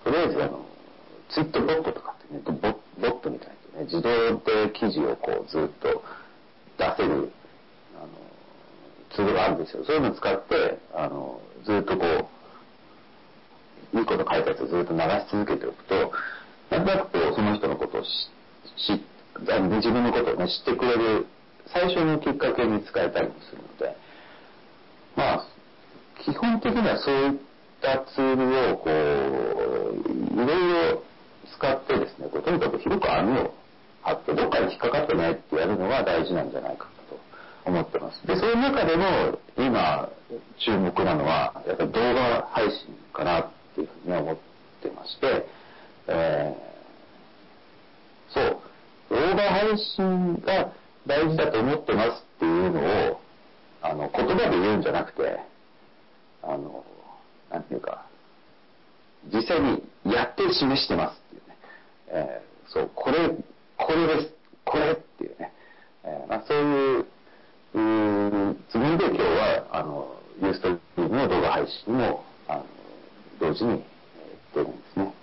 [0.04, 0.66] とりあえずあの、
[1.30, 2.68] ツイットボットとかってね、ボボ
[3.08, 6.02] ットみたいにね、自動で記事をこうずっと
[6.78, 7.32] 出せる、
[7.96, 8.08] あの、
[9.14, 9.84] ツールがあるんですよ。
[9.84, 12.30] そういうのを使って、あの、ずっとこ
[13.92, 16.12] う、いいこと書いたやつをずっと流し続けておくと、
[16.70, 18.06] なんとなくこう、その人のことを知、
[18.87, 19.02] 知
[19.40, 21.26] 自分のことをね、知ってくれる
[21.66, 23.96] 最初のきっかけに使えたりもするので、
[25.16, 25.46] まあ、
[26.24, 27.38] 基本的にはそういっ
[27.80, 31.02] たツールを、こう、いろいろ
[31.56, 33.54] 使ってですね、こうとにかく広く網を
[34.04, 37.18] 張って、どっかに引っかかってないってやるのが大事なんじゃないかと
[37.64, 38.26] 思ってます。
[38.26, 40.08] で、そういう中でも、今、
[40.58, 44.36] 注目なのは、やっぱり動画配信かなっていうふうに思っ
[44.82, 45.46] てまして、
[46.08, 48.58] えー、そう、
[49.10, 50.72] 動画配信が
[51.06, 53.20] 大事だと思ってますっていうのを、
[53.82, 55.40] あの、言葉で言うんじゃなくて、
[56.42, 56.84] あの、
[57.50, 58.04] なんていうか、
[59.32, 61.56] 実際にやって示してますっていうね。
[62.08, 63.30] えー、そう、これ、
[63.76, 64.34] これです、
[64.64, 65.52] これっていうね。
[66.04, 72.66] えー、まあ、そういう、うつもりで今日は、あの、ユーストリームの動画配信も、あの、
[73.40, 75.14] 同時に、えー、出るんですね。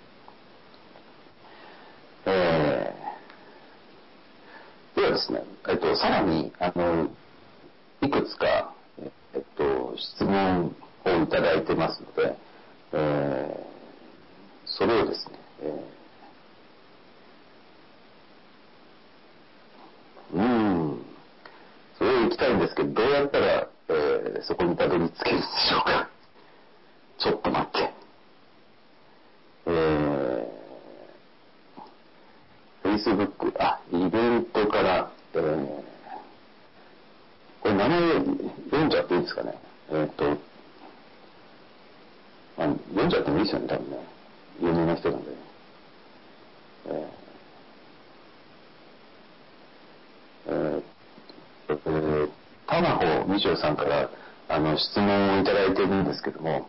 [2.26, 7.10] えー、ではですね、えっと、さらに、あの、
[8.02, 8.74] いくつか、
[9.34, 12.36] えっと、質問をいただいてますので、
[12.92, 13.72] えー、
[14.66, 16.01] それをですね、えー、
[20.32, 21.04] うん、
[21.98, 26.08] それ行きたいんですけど、どうやったら、えー、そこにたどり着けるんでしょうか。
[27.18, 27.92] ちょっと待って。
[29.66, 35.66] えー、Facebook、あ、イベントから、えー、
[37.60, 38.14] これ名前
[38.70, 39.58] 読んじゃっていいですかね。
[39.90, 40.30] えっ、ー、と、
[42.56, 43.98] あ、読んじゃってもいいですよね、多分ね。
[44.62, 45.30] 有名な人なんで。
[46.86, 47.21] えー、
[50.46, 52.30] えー、
[52.66, 54.10] タマホミショさんから
[54.48, 56.68] あの質問をいただいてるんですけども、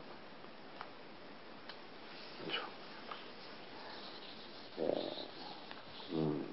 [4.79, 6.45] えー、うん、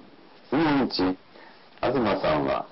[0.47, 1.15] 質問1、
[1.93, 2.67] 東さんは、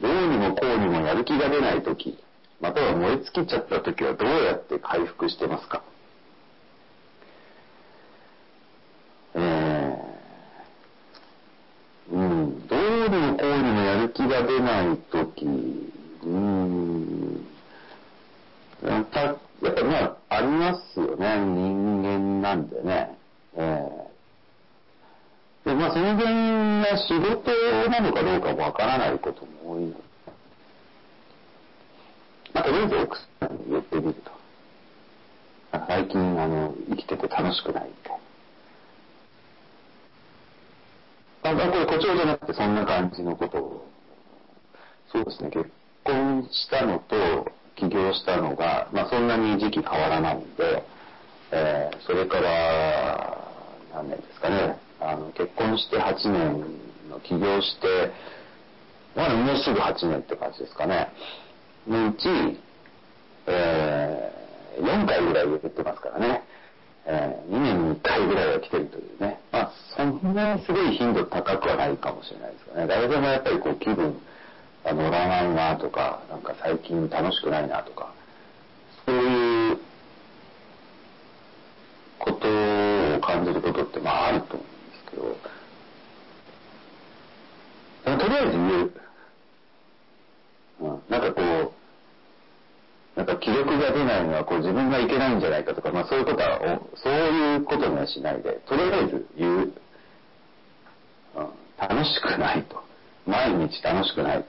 [0.00, 2.18] どうにもこうにもやる気が出ないとき、
[2.60, 5.82] または燃え尽きちゃったときはどうやって回復してますか？
[14.18, 17.46] 気が出ないとき、うん、
[18.82, 21.36] やっぱ、やっぱまあ、ありますよね。
[21.38, 23.16] 人間なんでね。
[23.54, 27.52] えー、で、まあ、その原因が仕事
[27.88, 29.98] なのかどうかもわからないことも多いので、
[32.54, 34.32] まあ、とりあえず奥さんに言ってみると。
[35.86, 38.10] 最近あの生きてて楽しくないって。
[41.44, 43.87] あこれ誇張じゃなくてそんな感じのことを
[45.12, 45.50] そうですね。
[45.50, 45.70] 結
[46.04, 50.82] 婚したのと起業したのが、まあ、そんなに時期変わらないんで、
[51.52, 53.38] えー、それから
[53.94, 54.78] 何年ですかね。
[55.00, 56.64] あの結婚して8年
[57.08, 58.12] の起業して
[59.14, 61.08] まだもうすぐ8年って感じですかね。
[61.86, 62.28] のうち、
[63.46, 66.42] えー、4回ぐらい言ってますからね、
[67.06, 69.40] えー、2年に1回ぐらいは来てるというね。
[69.50, 72.86] まあそんなにすごい頻度高くはないかもしれないですけどね。
[72.86, 74.20] 誰でもやっぱりこう気分
[74.92, 78.12] 乗らないなとかなんか最近楽しくないなとか
[79.06, 79.78] そういう
[82.18, 85.36] ことを感じることってまああると思うんですけど
[88.18, 88.92] とりあえず言う、
[90.80, 91.42] うん、なんかこ
[93.16, 99.72] うなんか記録が出ないのはこう自分がいけないんじゃないかとか、まあ、そういうことはそういうことにはしないでとりあえず言う、うん、
[101.78, 102.88] 楽しくないと。
[103.28, 104.44] 毎日楽しくない。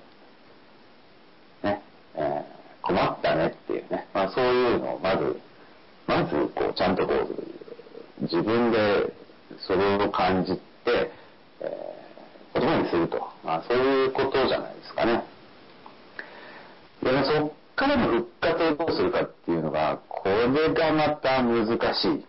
[2.15, 2.43] えー、
[2.81, 5.39] 困ったねっていうね、まあ、そういうのをまず
[6.07, 9.13] まずこうちゃんとこう自分で
[9.67, 11.11] それを感じて、
[11.61, 15.23] えー、言葉にすると、まあ、そういうことじゃないですかね。
[17.03, 22.25] で、ね、そっからの復活をどうするかっていうのがこれがまた難しい。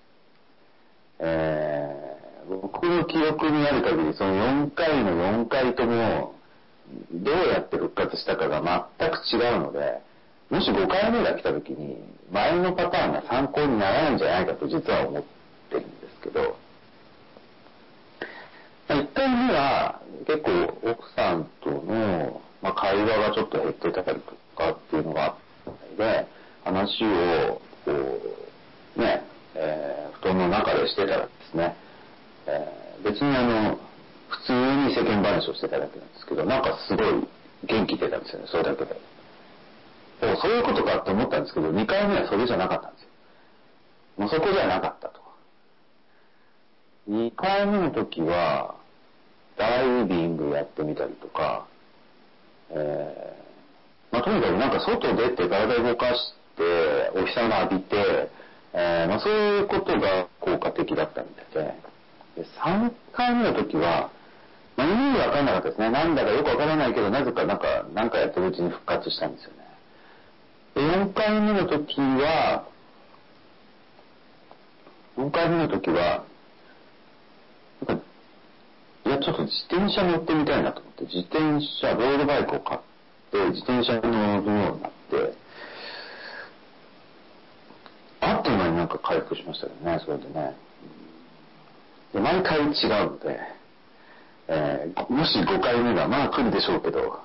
[1.18, 4.34] えー、僕の記憶にある限りその
[4.66, 5.10] 4回の
[5.44, 6.34] 4回とも
[7.12, 10.00] どうやって復活したかが全く違うので
[10.50, 11.96] もし5回目が来た時に
[12.32, 15.22] 前のパターンが参考にならないんじゃないかと実は思っ
[15.70, 16.56] てるんですけど
[18.88, 26.26] 1回目は結構奥さんとの、まあ、会話がちょっと減ってたりとかっていうのがあったので
[26.64, 27.92] 話をこ
[28.96, 29.22] うね、
[29.54, 31.76] えー、布団の中でしてたらですね、
[32.46, 33.78] えー、別にあの
[34.30, 37.28] 普通に世間話をしてただけなんですけどなんかすごい
[37.66, 38.96] 元気出たんですよねそれだけで。
[40.20, 43.08] そういうことかって思ったんですけど2回目はそれじゃなかったんですよ。
[44.18, 45.20] もうそこじゃなかったと。
[47.08, 48.76] 2回目の時は
[49.56, 51.66] ダイビングやってみたりとか、
[52.70, 58.30] えーまあ、とにかくなんか外出て体動かしてお日様浴びて、
[58.74, 61.90] えーまあ、そういうことが効果的だったみたいで。
[62.36, 64.10] で3回目の時は
[64.76, 65.90] まあ、意味わかんなかったですね。
[65.90, 69.60] なんだかよくわからないけど、なぜかなんか、なんかやってるうちに復活したんですよね。
[70.74, 72.64] で、4回目の時は、
[75.16, 76.24] 4回目の時は、
[77.86, 78.04] なんか、
[79.06, 82.80] いや、ちょっと自転車乗ってみたいなと思って、自転車、ロードバイクを買っ
[83.30, 85.34] て、自転車に乗るようになって、
[88.20, 90.56] あっという間になんか回復しましたよね、それでね。
[92.12, 92.70] で、毎回違う
[93.10, 93.59] ので、
[94.52, 97.20] えー、もし5回目がまあ来るでしょうけど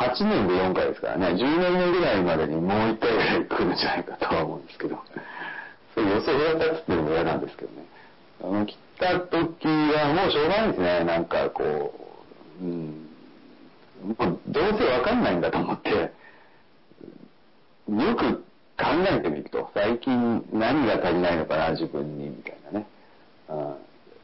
[0.00, 1.26] 8年で4回ですからね。
[1.36, 4.98] 10年目ぐらいまでにもう1回ぐらい来るんじゃないかとは思うんですけど。
[5.94, 7.84] そう予想が立つっていうのも嫌なんですけどね。
[8.42, 11.04] あの来た時はもうしょうがないですね。
[11.04, 11.92] なんかこ
[12.62, 13.08] ううん。
[14.06, 15.90] もうどうせわかんないんだと思って。
[15.90, 16.08] よ
[18.16, 18.36] く
[18.78, 19.70] 考えてみると。
[19.74, 22.86] 最近何が足りないのかな自分にみたいなね、
[23.50, 23.74] うん。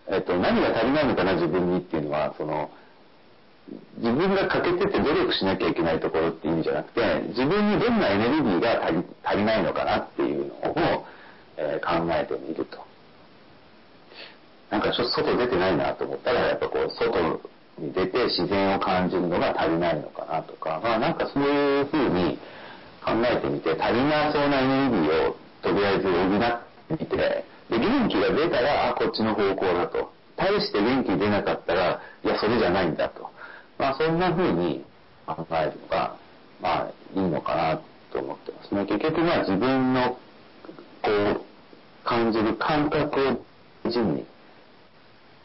[0.08, 2.70] えっと、何が足りないのかな自分にっていうのはその
[3.98, 11.06] 自分が欠けてて努力しなきゃいけないところっていう意味じゃなくて自分にどんなエネルギーが足り足りないのかなっていうのを、
[11.56, 12.78] えー、考えてみると。
[14.70, 17.40] なんかちょっと外出てないなと思ったらやっぱこう外
[17.78, 22.38] に出て自然を感じるのが足りないのかなとかまあなんかそういうふうに
[23.04, 30.12] 考えてみて足りなそうなエネルギーをとりあえず補ってみてで元気が出たらあこっちの方向だと。
[30.36, 33.30] 大して元気出なかったらいやそれじゃないんだと。
[33.78, 34.84] まあそんな風に
[35.26, 36.16] 考えるのが
[36.60, 37.80] まあいいのかな
[38.12, 38.74] と思ってます。
[38.74, 40.18] ね結局まあ自分の
[41.02, 41.40] こう
[42.04, 43.40] 感じる感覚を
[43.84, 44.26] 大事に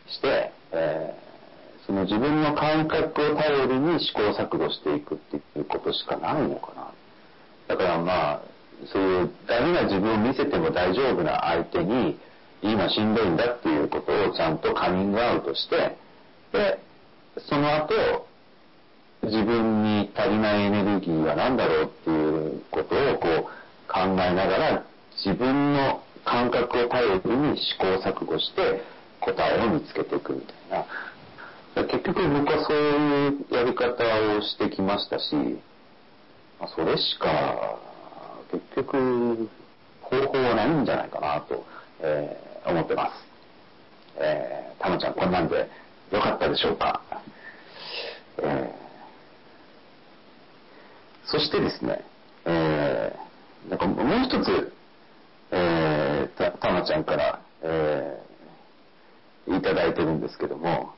[0.08, 6.92] して、えー、その自分の感覚を頼りに試行錯誤していくっていうことしかないのかな。
[7.68, 8.42] だからまあ
[8.88, 12.20] そういうダメな自分を見せても大丈夫な相手に
[12.62, 15.98] 今しんどいんだっていうことをちゃんとカミングアウトして
[16.52, 16.80] で
[17.50, 18.28] その後
[19.24, 23.44] 自分に足りないエネルギーは何だろうっていうことをこう
[23.88, 24.86] 考えながら
[25.24, 28.82] 自分の感覚を頼りに試行錯誤して
[29.20, 30.86] 答えを見つけていくみたいな。
[31.76, 34.04] 結局僕はそういうやり方
[34.38, 35.32] をしてきましたし
[36.76, 37.80] それしか
[38.52, 39.50] 結局
[40.02, 41.66] 方法はないんじゃないかなと、
[42.02, 43.12] えー、思ってます。
[44.18, 45.70] えー、たまちゃんこんなんで
[46.12, 47.02] よかったでしょうか。
[48.38, 52.04] えー、そしてですね、
[52.46, 54.74] えー、なんかもう一つ、
[55.52, 60.94] えー、たたまちゃんから、えー、いただいてるんですけども、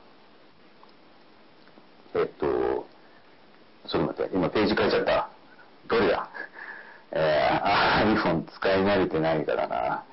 [2.14, 2.86] えっと、
[3.88, 5.28] ちょっと待って、今ページ変えちゃった。
[5.88, 6.28] どれだ？
[7.12, 10.04] えー、iPhone 使い慣れてないからな。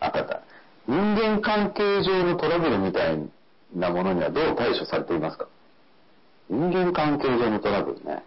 [0.00, 0.42] あったあった。
[0.88, 3.18] 人間関係上のトラブルみたい
[3.74, 5.46] なものにはどう対処されていますか？
[6.48, 8.24] 人間関係上のトラブルね。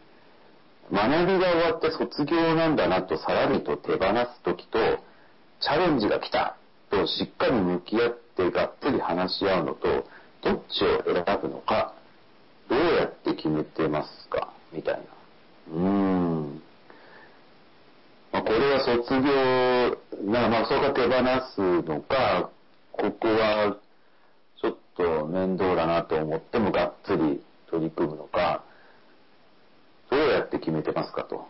[0.91, 4.79] 学びが終わって卒業なんだなとさらりと手放す時と、
[5.61, 6.57] チャレンジが来た
[6.91, 10.05] としっかり向き合ってがっつり話し合うのと、
[10.43, 11.95] どっちを選ぶのか、
[12.69, 14.53] どうやって決めてますか？
[14.71, 15.01] みたいな。
[15.75, 16.02] うん。
[18.83, 21.07] 卒業、なまあ、そうか手放
[21.55, 22.49] すのか、
[22.91, 23.77] ここは
[24.61, 28.63] ちょっと面倒だなと思ってもがっつり取り組むのか、
[30.11, 31.47] どうやって決めてますかと。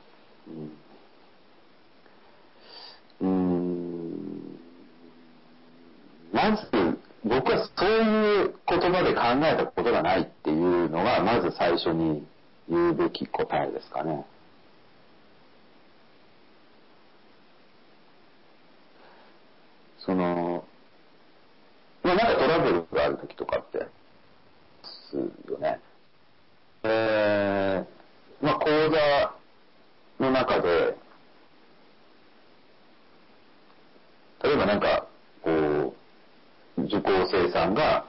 [3.22, 4.60] うん、
[6.32, 12.26] まず、僕はそういう言葉で考えたことがないっていうのが、まず最初に
[12.70, 14.26] 言うべき答えですかね。
[20.06, 20.66] その、
[22.04, 23.88] まあなんかトラブルがある時とかって、
[25.10, 25.16] す
[25.52, 25.80] よね。
[26.84, 28.70] えー、まあ講
[30.20, 30.98] 座の中で、
[34.44, 35.08] 例えばなんか、
[35.42, 35.96] こ
[36.78, 38.06] う、受講生さんが、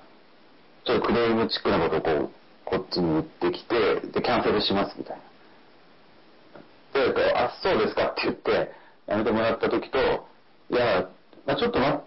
[0.85, 2.31] ちょっとクレームチックなことをこう、
[2.65, 7.13] こっちに言ってきて、で、キャンセルしますみたいな。
[7.13, 8.73] で、あ、そうですかって言って、
[9.07, 9.99] やめてもらった時と、
[10.71, 11.09] いや、
[11.47, 12.01] まあ、ちょっと待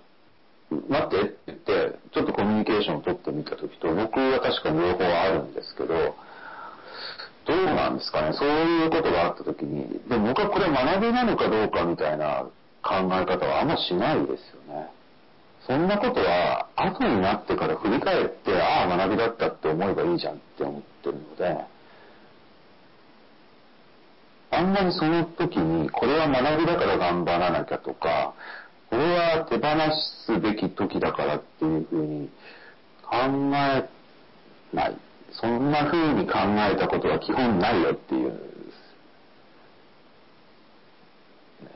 [1.05, 6.15] ってって言って、ちょっとコミュニケーションを取ってみたときと、僕は確かに両方あるんですけど、
[7.45, 12.45] どうなんですかね、そういうことがあったときに、でも僕はこれ学びなのかどうかみたいな
[12.83, 14.89] 考え方はあんましないですよね。
[15.65, 21.65] そんなことは後になってから振り返って、ああ、学びだったって思えばいいじゃんって思ってるので、
[24.49, 28.33] あんまりその時に、これは学びだから頑張らなきゃとか、
[28.89, 29.67] これは手放
[30.25, 32.29] すべき時だからっていうふうに
[33.03, 33.15] 考
[33.55, 33.89] え
[34.75, 34.97] ない。
[35.31, 36.39] そんなふうに考
[36.71, 38.39] えたことは基本ないよっていう。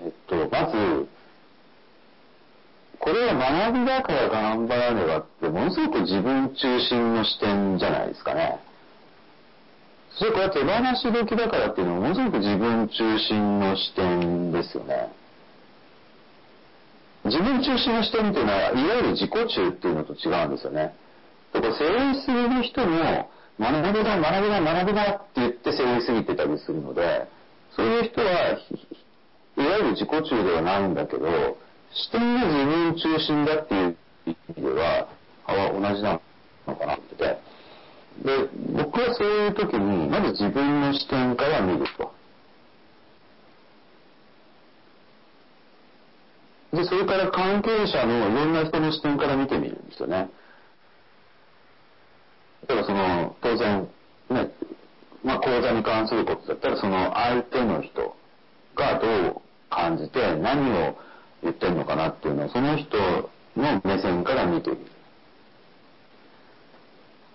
[0.03, 1.07] えっと、まず、
[2.99, 8.59] これは学びだから頑張らねばって、ものすごく自分中心の視点じゃないですかね。
[10.17, 15.09] それから手放し時だからっていうのはものすごく自分中心の視点ですよね。
[17.25, 20.93] 自分中心の視点っていうのは、いわゆる自己中っていうのと違うんですよね。
[21.53, 27.27] だから背負いすぎる人も、学びだ、学びだ、学びだって言って背負いすぎてたりするので、
[27.75, 28.57] そういう人は、
[29.57, 31.57] いわゆる自己中ではないんだけど、
[31.93, 35.07] 視点が自分中心だっていう意味では
[35.45, 36.19] は、同じな
[36.67, 37.37] のかなってて。
[38.23, 42.13] で、僕はそういう時に、まず自分の視点から見ると。
[46.73, 50.29] で、それから関係者のいろんな人の視点から見てみるんですよね。
[52.67, 53.89] 例えばその、当然、
[54.29, 54.51] ね、
[55.23, 58.15] まあ講座に関することだったら、その相手の人
[58.75, 60.97] がどう感じて何を
[61.43, 62.97] 言ってるのかなっていうのを、その人
[63.57, 64.81] の目線から見てみる。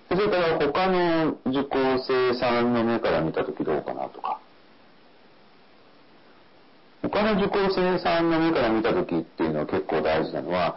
[0.08, 4.40] それから他の受講生さんの目から見たときどうかなとか。
[7.08, 10.76] 他の受講生さんの目から見た時っていうのは結構大事なのは、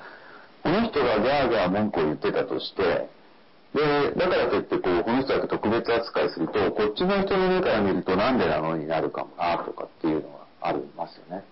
[0.64, 3.10] この人がギャーギャー文句を言ってたとして、
[3.74, 11.44] で、だからといってこう、この人だけ特別扱いすると、こっちの人の目から見るとなんでなのになるかもなとかっていうのはありますよね。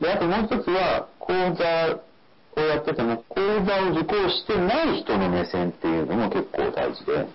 [0.00, 7.26] で、あともう一つは、講座をやってても、講座を受講してない人の目線っていうのも結構大事で、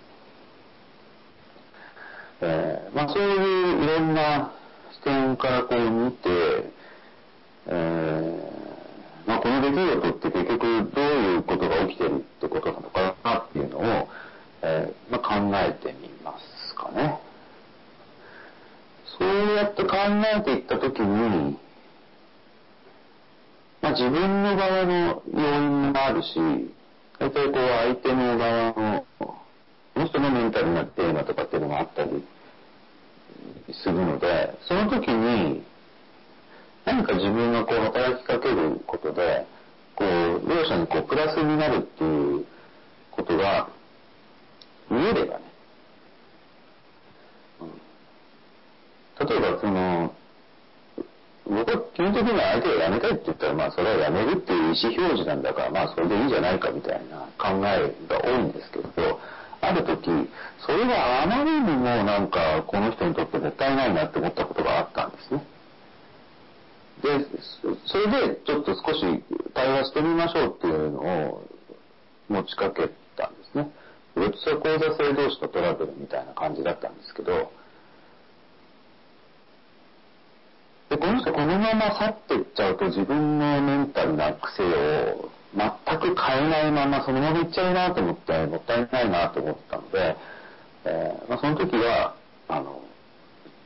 [2.43, 4.51] えー、まあそういういろんな
[5.03, 6.71] 点からこう見て、
[7.67, 14.07] えー、まあ、この出来事って結局どういうことが起きてるってことなのかなっていうのを、
[14.61, 17.19] えー、まあ、考えてみますかね。
[19.19, 19.97] そうやって考
[20.35, 21.57] えていったときに、
[23.81, 26.39] まあ、自分の側の要因もあるし、
[27.19, 29.35] 大体こう相手の側の、こ
[29.95, 32.23] の人のメンタルなテーマとかっていうのもあったり
[33.71, 35.63] するので、その時に、
[36.85, 39.45] 何か自分がこう働きかけることで、
[39.95, 42.45] こう、両者にこう、プラスになるっていう
[43.11, 43.69] ことが
[44.89, 45.43] 見えればね、
[47.61, 50.13] うん、例えばその、
[51.45, 59.19] 僕は基本的には相手が辞めたいって言ったら、まあそれは辞めるっていう意思表示なんだから、まあそれでいいじゃないかみたいな考えが多いんですけど、
[59.61, 60.09] ある時、
[60.65, 65.45] それがあまりにもなんかこの人にとって絶対ないなって思ったことがあったんですね。
[67.03, 67.25] で、
[67.85, 71.47] それでちょっと少し対話してみましょうっていうのを
[72.27, 73.71] 持ちかけたんですね。
[74.15, 77.51] 四つは講座制同士のトラブルみたいな感じだったんですけど、
[80.89, 90.15] で、この人このまま去っていっちゃうと自分のメンタルな癖を全く変えないままそのままいっちゃうなと思ってもったいないなと思ったので、
[90.85, 92.15] えーまあ、その時は
[92.47, 92.81] あの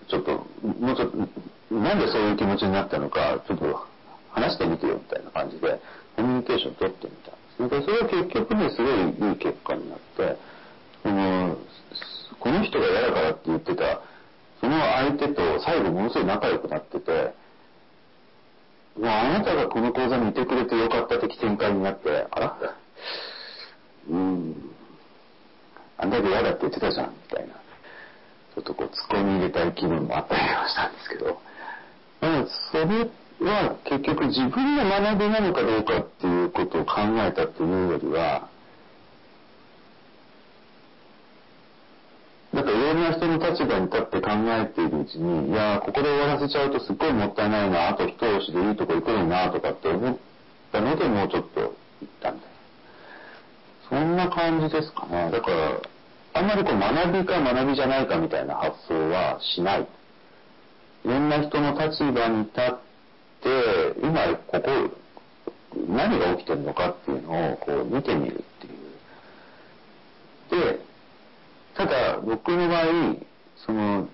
[0.10, 0.32] ちょっと
[0.66, 3.86] もうちょっとなんでそういう気持ちになったのかちょっと
[4.30, 5.80] 話してみてよみたいな感じで
[6.16, 10.38] コミュニケーション取ってみたんですでそれは結局ねすごいいい結果になって
[11.04, 11.58] この
[12.40, 14.02] この人が嫌だからって言ってた
[14.60, 17.34] その相手と最後ものすごい仲良くなってて
[18.98, 22.78] もうあなたがこの講座にいてくれてよかった的展開になってあら。
[24.10, 24.72] うん。
[25.98, 27.54] あんだけ嫌だって言ってたじゃんみたいな。
[27.54, 31.40] ちょっとこう突っ込み入れたい気分もあったりはしたんですけど。
[32.22, 32.86] まあそれ
[33.42, 38.48] は結局自分の学びなのかどうかっていうことを考えたっていうよりは
[42.56, 50.18] なんかいろんな人の立場に立って考えているうちに、いやここで終わらせちゃうとすっごいもったいないな、あと一押しでいいとこ行くのにな、とかって思っ
[50.72, 51.74] たので、もうちょっと行っ
[52.22, 52.50] たみたい
[53.92, 54.00] な。
[54.00, 55.32] そんな感じですかね。
[55.32, 55.82] だから、
[56.36, 59.82] あんまりこう学びか学びじゃないかみたいな発想はしない。
[59.82, 59.88] い
[61.04, 62.80] ろんな人の立場に立っ
[63.42, 64.72] て、今ここ、
[65.90, 68.38] 何が起きてるのかっていうのをこう見てみるっ
[70.48, 70.78] ていう。
[70.78, 70.95] で、
[71.76, 72.86] ただ僕の場合
[73.66, 74.08] その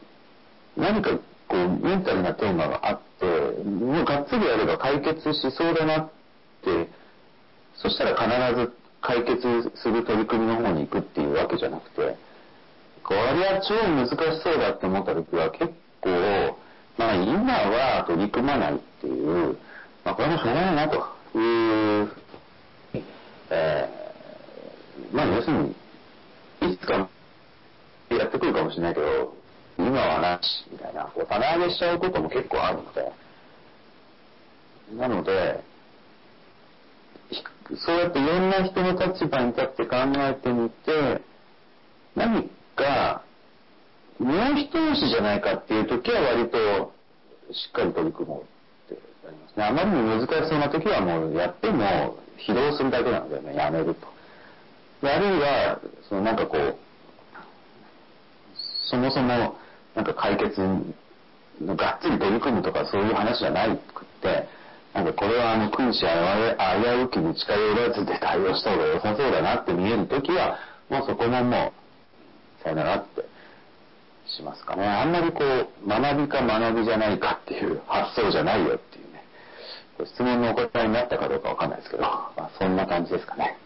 [0.78, 1.12] 何か
[1.48, 3.26] こうメンタルなテーマがあって
[3.64, 6.10] もうがっつりやれば解決しそうだなっ
[6.64, 6.90] て
[7.76, 12.16] そしたら必ず解決する取り組みの方に行くっていうわけじゃなくて
[13.04, 16.58] これは超難しそうだって思った時は結構
[16.98, 19.58] まあ今は取り組まないっていう、
[20.04, 21.22] まあ、これもしょうがないなと。
[21.34, 22.10] いう、
[23.50, 25.76] えー、まあ要するに
[26.74, 27.10] いつか
[28.18, 29.34] やってくるかもしれないけど、
[29.78, 33.12] 今はなし、みたいな、こう、棚上げしちゃうことも結構あるので、
[34.96, 35.64] なので、
[37.78, 41.22] そうやっていろんな人の立場に立って考えてみて、
[42.16, 43.24] 何か、
[44.20, 46.94] もう一押しじゃないかっていう時は割と
[47.52, 48.44] しっかり取り組も
[48.90, 49.64] うってなりますね。
[49.64, 54.08] あまりに難しそうな時はもうやっても疲労するだけなのでね、やめると。
[55.04, 56.76] あるいは、そのなんかこう、
[58.90, 59.58] そもそも
[59.96, 60.62] なんか解決
[61.62, 64.48] のがっつり取り組むとかそういう話じゃなくって
[64.94, 70.58] なんかこれはあの君子危うきに近寄らずで対応した方が良さそうだなって見える時は
[70.90, 71.74] もうそこもも
[72.60, 73.24] うさよならって
[74.28, 79.24] しますかねあんまりこう学びか学びじゃないかっていう発想じゃないよっていうね
[80.06, 83.58] 質問のお答えになったかどうかわかんないですけど、まあ、そんな感じですかね。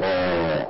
[0.00, 0.66] え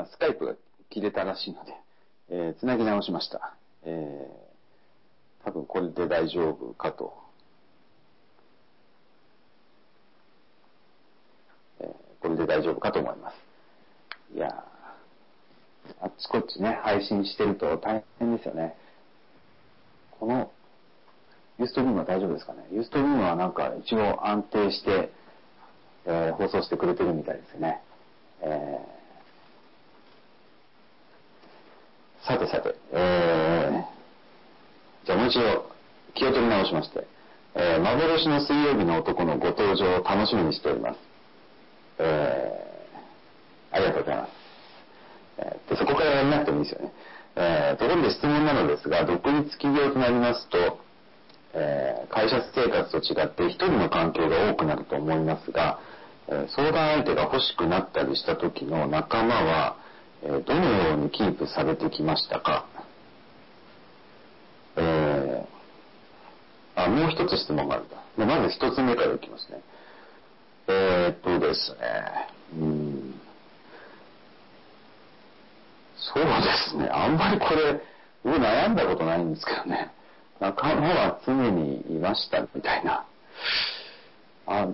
[0.00, 0.54] 今、スカイプが
[0.88, 1.74] 切れたらしいので、
[2.30, 3.54] えー、つなぎ直しました。
[3.82, 7.12] えー、多分これで大丈夫かと。
[11.80, 11.88] えー、
[12.22, 13.34] これで大丈夫かと思います。
[14.34, 14.64] いや
[16.00, 18.76] あっちこっちね、配信してると大変ですよね。
[20.18, 20.50] この、
[21.58, 22.64] ユーストリームは大丈夫ですかね？
[22.72, 25.10] ユーストリームはなんか一応安定して、
[26.06, 27.82] えー、放送してくれてるみたいですね。
[28.40, 28.99] えー、
[32.26, 35.70] さてさて、えー、じゃあもう一度
[36.14, 37.06] 気を取り直しまして、
[37.54, 40.98] えー、幻の水曜日の男のご登場を楽しみにしております。
[41.98, 44.30] えー、ありがとうございます。
[45.38, 46.92] えー、そこからやらなくてもいいですよね。
[47.36, 50.78] えー、ところで質問なのですが、独立企業となりますと、
[51.54, 55.80] えー、会社生活と違って一人の関係が多くなると思いますが、
[56.28, 59.76] えー、相談相手が欲しくなったりした時の仲間は、
[60.22, 62.66] どのようにキープされてきましたか、
[64.76, 67.96] えー、あ、もう一つ質問があるんだ。
[68.26, 69.62] まず一つ目からいきますね。
[70.68, 71.78] えー、っとですね、
[72.58, 73.20] うん、
[75.96, 76.30] そうで
[76.68, 77.80] すね、あんまりこれ、
[78.22, 79.90] 僕悩んだことないんですけどね。
[80.38, 83.06] 仲間は常にいましたみたいな。
[84.46, 84.68] あ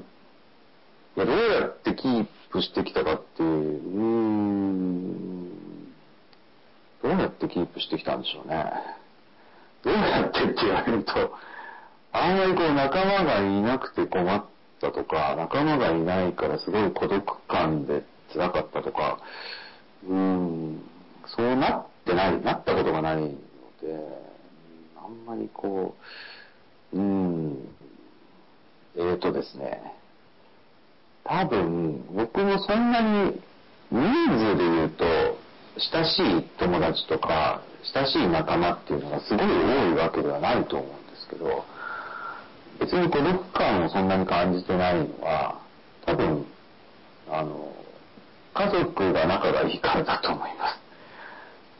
[1.16, 5.16] いやどうやってキープしてきたかっていう、うーん、
[7.07, 8.64] どうやってキープしてきたんでしょうね。
[9.84, 11.12] どうやってって言われると、
[12.12, 14.44] あんまりこう仲間がいなくて困っ
[14.80, 18.02] たとか、仲間がいないからすごい孤独感で
[18.32, 19.20] 辛かったとか、
[20.04, 20.82] うーん、
[21.26, 23.36] そうなってない、なったことがないので、
[24.96, 25.94] あんまりこ
[26.92, 27.68] う、うん、
[28.96, 29.80] えーとですね、
[31.22, 33.40] 多分、僕もそんなに
[33.92, 35.36] 人数で言うと、
[35.79, 37.62] 親しい友達とか、
[37.95, 41.64] 親しい仲間っていうのがすごい多いわけではないと思うんですけど、
[42.81, 45.61] 別に孤独感をそんなに感じてないのは、
[46.05, 46.47] 多分、
[47.31, 47.72] あの、
[48.55, 50.81] 家族が仲がいいからだと思います。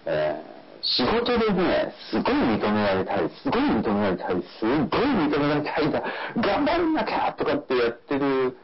[0.07, 6.03] えー、仕事でね、すごい認められたい、すごい認められたい、すごい認められたいだ、
[6.37, 8.57] 頑張んなきゃとかってやってる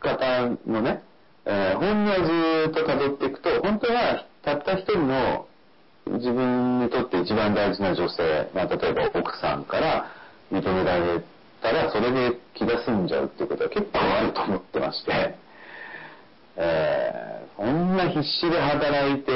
[0.00, 1.02] 方のね、
[1.44, 5.46] えー、本音をずっと辿っていくと、本当はたった一人の
[6.06, 10.06] 自分にとって一番大事な女性、まあ、例えば奥さんから
[10.50, 11.22] 認められ
[11.62, 15.34] たら、それで気が済んじゃうっていうことは結構あると思ってまして、
[16.56, 19.30] えー、そんな必死で働いて、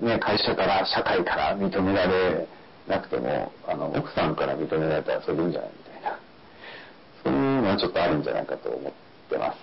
[0.00, 2.48] ね、会社から、社会から認められ
[2.88, 6.18] なくても、あの、奥さんから認められたらそれでいいんじゃないみたいな、
[7.22, 8.92] そういうのはちょっとあるんじゃないかと思っ
[9.28, 9.58] てます。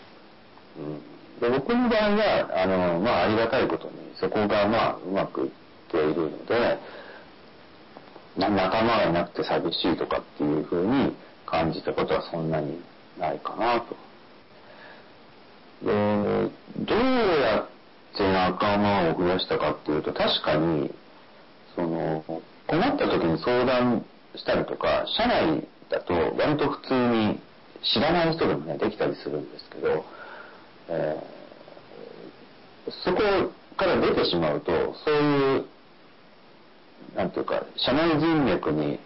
[0.77, 5.49] うん、で僕の場合はあの、まあ、ありがたいことにそこが、まあ、うまくいっ
[5.91, 6.79] ているので
[8.37, 11.15] 仲間がいなくて寂しいとかっていうふうに
[11.45, 12.79] 感じたことはそんなに
[13.17, 13.95] ないかなと。
[15.83, 15.91] で
[16.79, 16.99] どう
[17.41, 17.67] やっ
[18.17, 20.91] て仲間を増やしたかっていうと確かに
[21.75, 22.23] その
[22.67, 24.05] 困った時に相談
[24.35, 27.39] したりとか社内だと割と普通に
[27.83, 30.05] 知らない人でもねできたりするんですけど
[30.89, 33.21] えー、そこ
[33.77, 34.71] から出てしまうと
[35.03, 35.65] そういう
[37.15, 38.99] なんていうか社内人脈に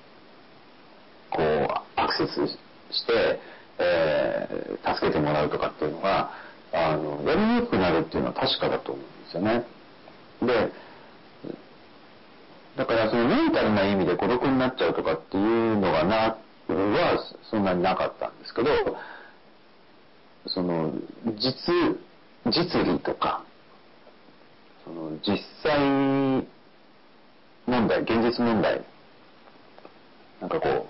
[1.32, 2.58] こうアクセス
[2.94, 3.40] して、
[3.78, 6.32] えー、助けてもらうとかっていうのが
[6.74, 9.66] あのやりにくくなるっていうのは確かだと思うんですよね。
[10.42, 10.72] で
[12.78, 17.20] だからそのメンタルな意味で孤独になっちゃうとかっていうのがなは
[17.50, 18.70] そんなになかったんですけど
[20.54, 20.92] その
[21.38, 21.98] 実
[22.46, 23.44] 実利とか
[24.84, 25.80] その実際
[27.68, 28.84] 問題現実問題
[30.42, 30.88] なんかこ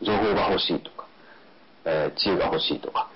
[0.00, 1.06] う情報が欲しいとか、
[1.84, 3.08] えー、知恵が欲しいとか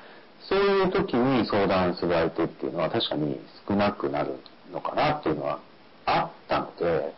[0.49, 4.35] そういう時に相談する相手っていうのは確かに少なくなる
[4.73, 5.61] のかなっていうのは
[6.07, 7.13] あったので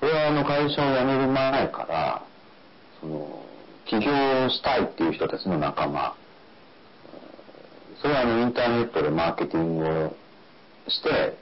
[0.00, 2.24] これはあの会社を辞める前から
[3.00, 3.44] その
[3.86, 6.16] 起業したいっていう人たちの仲間
[8.00, 10.14] それはあのインターネットでマーケティングを
[10.88, 11.36] して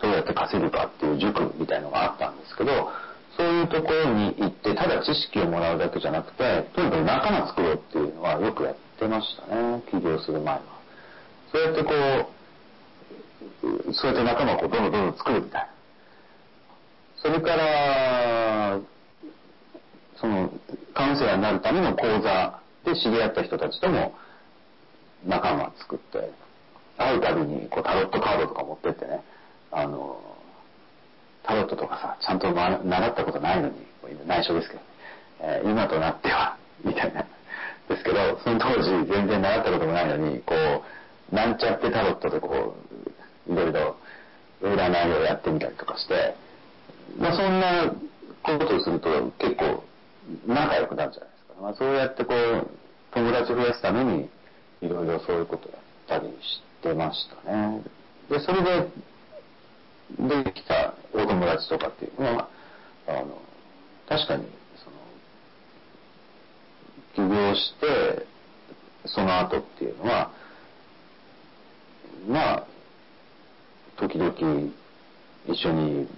[0.00, 2.90] どうやって稼ぐかっていう塾みたいのがあったんですけど
[3.36, 10.62] そういうところに行ってただ知識をもらうだけじゃなくてとにかく仲間作ろうっていうのはよくやってましたね起業する前は。
[11.52, 11.90] そうやってこ
[13.90, 15.68] うそうやって仲間をどんどんどんどん作るみたいな。
[17.20, 18.78] それから
[20.20, 20.50] その
[20.94, 24.14] カウンセラーになるための講座で知り合った人たちとも
[25.28, 26.32] 仲間作って、
[26.96, 29.22] 会うたびにこうタロットカードとか持ってってね、
[29.70, 30.18] あの、
[31.44, 33.74] タロットとかさ、ちゃんと習ったことないのに、
[34.26, 34.86] 内緒ですけどね、
[35.40, 37.24] えー、今となっては、 みたいな。
[37.88, 42.76] ですけど、その当時全然習ったこともないのに、こう、なんちゃってタロットでこ
[43.48, 43.96] う、いろいろ
[44.62, 46.34] 占いをやってみたりとかして、
[47.18, 47.92] まあそんな
[48.42, 49.84] ことをすると結構
[50.46, 51.54] 仲良くなるじゃないですか。
[51.62, 52.68] まあそうやってこう、
[53.14, 54.28] 友達増やすために、
[54.80, 57.82] いろいろそういうことやったりしてましたね。
[58.30, 58.88] で、それで、
[60.18, 62.48] できたお友達とかっていうのは、
[63.06, 63.38] あの、
[64.08, 64.46] 確かに、
[67.16, 68.26] その、起業して、
[69.06, 70.30] その後っていうのは、
[72.26, 72.66] まあ、
[73.96, 74.32] 時々
[75.46, 76.08] 一緒に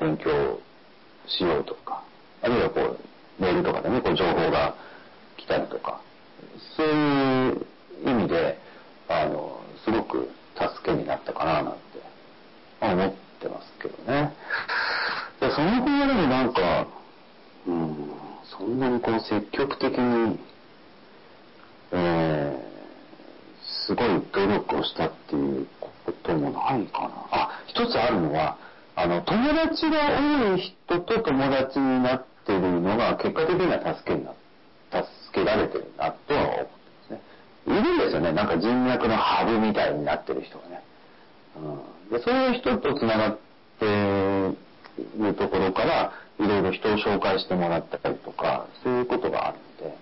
[0.00, 0.60] 勉強
[1.26, 2.02] しようとか、
[2.42, 4.74] あるいはこう、メールとかでね、こう情報が
[5.36, 6.00] 来たりとか、
[6.76, 7.66] そういう
[8.04, 8.58] 意味で、
[9.08, 11.78] あの、すごく助けになったかななんて
[12.80, 14.32] 思ってますけどね。
[15.40, 16.86] でその後はでもなんか、
[17.66, 18.12] うん、
[18.44, 20.38] そんなにこう積極的に、
[21.92, 22.74] えー、
[23.86, 25.90] すごい努力をしたっていうこ
[26.22, 27.08] ともないかな。
[27.30, 28.56] あ、一つあるのは、
[28.96, 34.43] あの、友達が多い人と友達になってるのが結果的には助けにな、助
[35.34, 36.68] けられてるなとは思ってま
[37.08, 37.20] すね。
[37.66, 38.32] いるんですよね。
[38.32, 40.82] なんか人脈のハブみたいになってる人がね。
[41.56, 43.38] うん、でそういう人と繋がっ
[43.78, 49.96] ているところから、いろいろ人を紹介してもらったりとか、そういうことがあるので、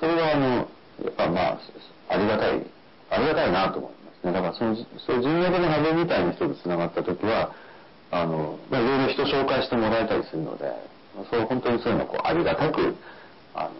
[0.00, 0.66] それはあの、や
[1.10, 1.60] っぱまあ、
[2.08, 2.66] ありがたい、
[3.10, 4.32] ありがたいなと思いますね。
[4.32, 7.52] だからその、そういう人脈のハブみたいな人と繋がった時は、
[8.10, 10.72] あの、まあ、いろいろ人紹介してもらえたりするので、
[11.30, 12.94] そう、本当にそういうのをこうありがたく、
[13.54, 13.70] あの、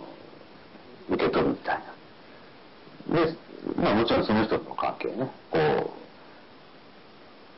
[1.15, 1.83] 受け取るみたい
[3.09, 3.27] な。
[3.27, 3.37] で、
[3.77, 5.93] まあもちろんその人との関係ね、こ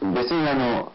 [0.02, 0.92] う、別にあの、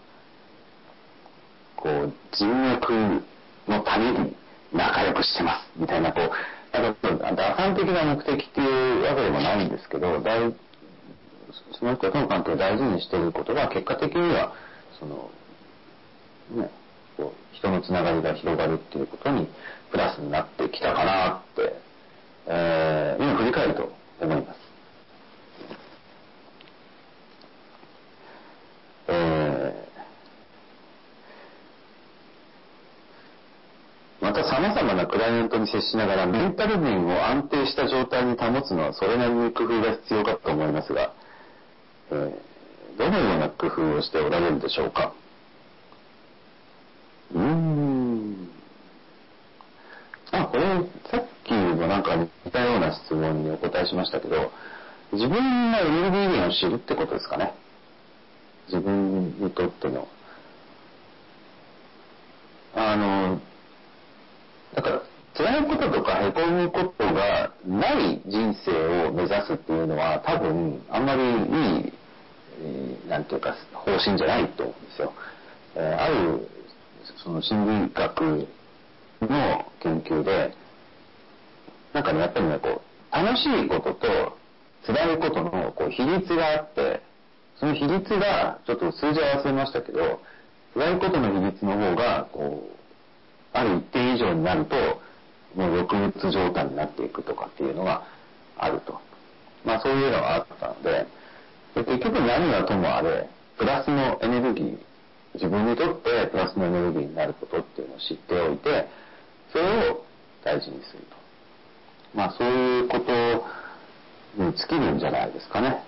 [1.76, 3.24] こう、人脈
[3.68, 4.36] のために
[4.74, 6.32] 仲良くしてます、みたいな、こう、
[6.72, 10.54] なんか、打算的な目的っていうわけでもないんですけど、大
[11.80, 14.54] その人との関係を大事にしていることが結果的には、
[15.00, 15.30] その、
[16.52, 16.70] ね、
[17.18, 19.48] こう人のつながりが広がるっていうことに
[19.92, 21.89] プラスになってきたかなって、
[22.48, 24.60] えー、今振り返ると思います。
[29.08, 41.14] えー、また様々なクライアントに接しながらメンタル面を安定した状態に保つのはそれなりに工夫が必要かと思いますが、
[42.12, 45.14] えー、どのような工夫をしておられるでしょうか？
[47.34, 48.50] うーん。
[50.32, 50.64] あ、これ、
[51.10, 54.52] さっきもなんか似たような質問にお答えしましたけど、
[55.12, 57.54] 自分のエネルギー源を知るってことですかね。
[58.68, 60.08] 自分にとっての。
[62.76, 63.42] あの、
[64.76, 65.02] だから、
[65.36, 71.26] 辛いこととか凹むことがない人生を目指すっていうのは多分あんまりい
[71.88, 71.94] い、
[72.62, 75.14] えー、なんていうか方針じゃないと思うんですよ。
[75.76, 76.48] え、ある
[77.24, 78.48] その心理学
[79.22, 80.54] の研究で、
[81.94, 84.38] なんかね、やっぱりね、こう、楽しいことと
[84.86, 87.02] 辛いことのこう比率があって、
[87.60, 90.22] その比率が、ちょっと数字は忘れましたけど、
[90.74, 92.78] 辛いことの比率の方が、こう、
[93.54, 94.76] ある一定以上になると、
[95.56, 98.04] もう抑うつ状態になっていくとかっていうのが
[98.58, 99.00] あると。
[99.66, 101.08] まあそういうのがあったので、
[101.76, 103.28] で結局何がともあれ、
[103.58, 104.78] プラスのエネルギー
[105.34, 108.88] 自分にとってプラスのエネルギーになることっていうのを知っておいて、
[109.52, 110.06] それを
[110.44, 111.19] 大事にすると。
[112.14, 113.12] まあそういうこと
[114.44, 115.84] に尽きるんじゃないですかね。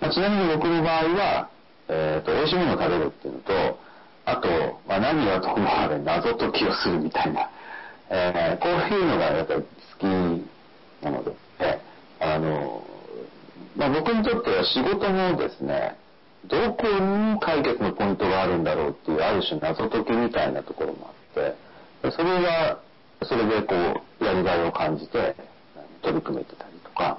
[0.00, 1.50] まあ、ちなみに僕の場合は、
[1.88, 3.78] えっ、ー、と、美味しいものを食べるっていうのと、
[4.26, 4.48] あと、
[4.86, 7.50] まあ、何はともあれ謎解きをするみたいな、
[8.10, 9.66] えー、こういうのがやっぱり好
[9.98, 10.04] き
[11.02, 11.34] なので、
[12.20, 12.84] あの、
[13.76, 15.96] まあ、僕にとっては仕事もですね、
[16.46, 22.78] どこに解決のポイントがあるんだろうっていうある種謎解きみたいなところもあってそれが
[23.22, 23.74] それでこ
[24.20, 25.34] うやりがいを感じて
[26.02, 27.18] 取り組めてたりとか、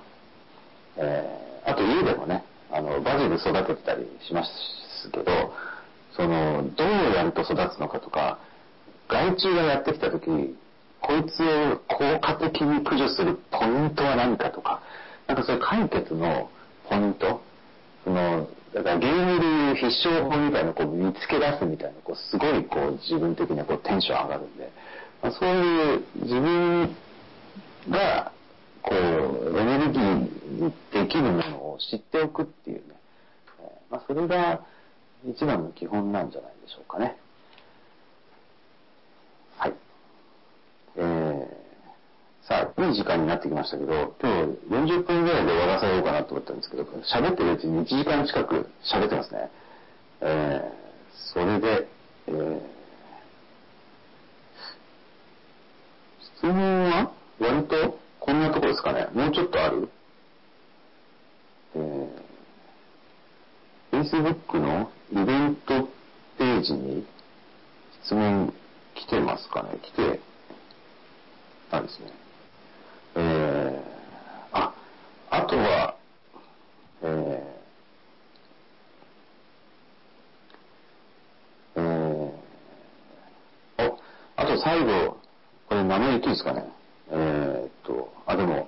[0.97, 5.53] えー、あと家でもねあのバジル育ててたりしますけど
[6.15, 8.39] そのどうやると育つのかとか
[9.07, 10.27] 害虫がやってきた時
[11.01, 14.81] こいつを効果的に駆除するポイントは何かとか
[15.27, 16.49] なんかそういう解決の
[16.89, 17.41] ポイント
[18.03, 24.71] そのだからゲームでいう必勝法みたいなこう見つけ出すみたいなこうすごいこう自分的にはこうテンション上がるんで、
[25.21, 26.95] そういう自分
[27.89, 28.31] が
[28.81, 32.95] こうエネルギーにできるものを知っておくっていうね、
[33.89, 34.61] まあ、それが
[35.27, 37.17] 一番の基本なんじゃないでしょうかね。
[39.57, 39.73] はい。
[40.95, 44.29] えー、さあ、いい時間になってきましたけど、今
[44.85, 49.51] 日40分ぐらいで終わらせようかなと思ったんですけど、喋ってるうちに1時間近く喋ってますね。
[50.21, 51.87] えー、それで、
[52.27, 52.78] えー、
[56.39, 57.11] 質問は？
[57.37, 57.99] 割と？
[58.21, 59.09] こんなとこですかね。
[59.13, 59.89] もうちょっとある？
[61.75, 65.89] えー、Facebook のイベント
[66.37, 67.05] ページに
[68.05, 68.53] 質問
[68.95, 69.79] 来てますかね？
[69.83, 70.21] 来て
[71.71, 72.13] あですね。
[73.15, 74.73] えー、あ、
[75.31, 75.97] あとは、
[77.01, 83.91] えー、えー、
[84.37, 85.17] あと最後、
[85.67, 86.63] これ名前言っていいですかね
[87.11, 88.67] えー、っと、あ、でも、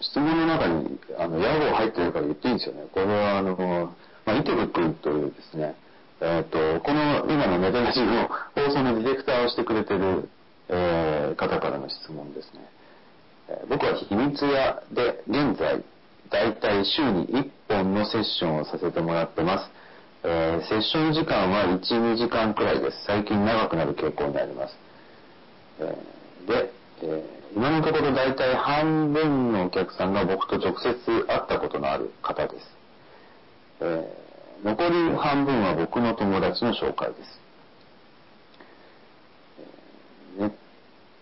[0.00, 2.86] 質問の中に、あの、屋号入ってるから言っていいんですよね。
[2.92, 3.92] これは、あの、
[4.24, 5.74] まあ、イテル君というですね、
[6.20, 10.28] えっ、と、この今のメタラジの放送のディレクターをしてくれてる、
[10.68, 12.60] えー、方からの質問ですね。
[13.48, 15.84] えー、僕は秘密屋で現在、
[16.30, 19.77] だいたい週に1本のセッションをさせてもらってます。
[20.24, 23.04] えー、セッション時間は1、2時間くらいです。
[23.06, 24.76] 最近長くなる傾向にあります。
[25.80, 25.94] え
[26.46, 30.94] で、え今のところ大体半分のお客さんが僕と直接
[31.26, 32.66] 会ったことのある方です。
[33.80, 34.12] え、
[34.64, 37.40] 残り半分は僕の友達の紹介です。
[40.38, 40.52] ネッ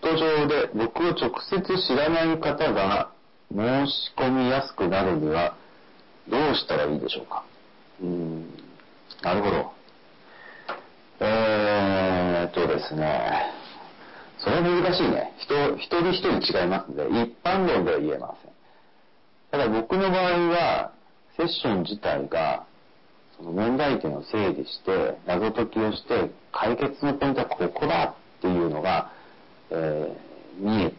[0.01, 3.11] ト上で僕を直接知らない方が
[3.55, 5.55] 申し込みやすくなるには
[6.29, 7.45] どうしたらいいでしょうか
[8.03, 8.66] うん、
[9.23, 9.73] なるほど。
[11.21, 13.53] えーっとですね。
[14.39, 15.33] それは難しいね。
[15.39, 18.53] 人、一人一人違いますので、一般論では言えません。
[19.51, 20.93] ただ僕の場合は、
[21.37, 22.67] セッション自体が、
[23.37, 29.11] その問題点を整理して、謎解きをして、解決のポイントはここだっていうのが、
[29.71, 30.93] えー、見え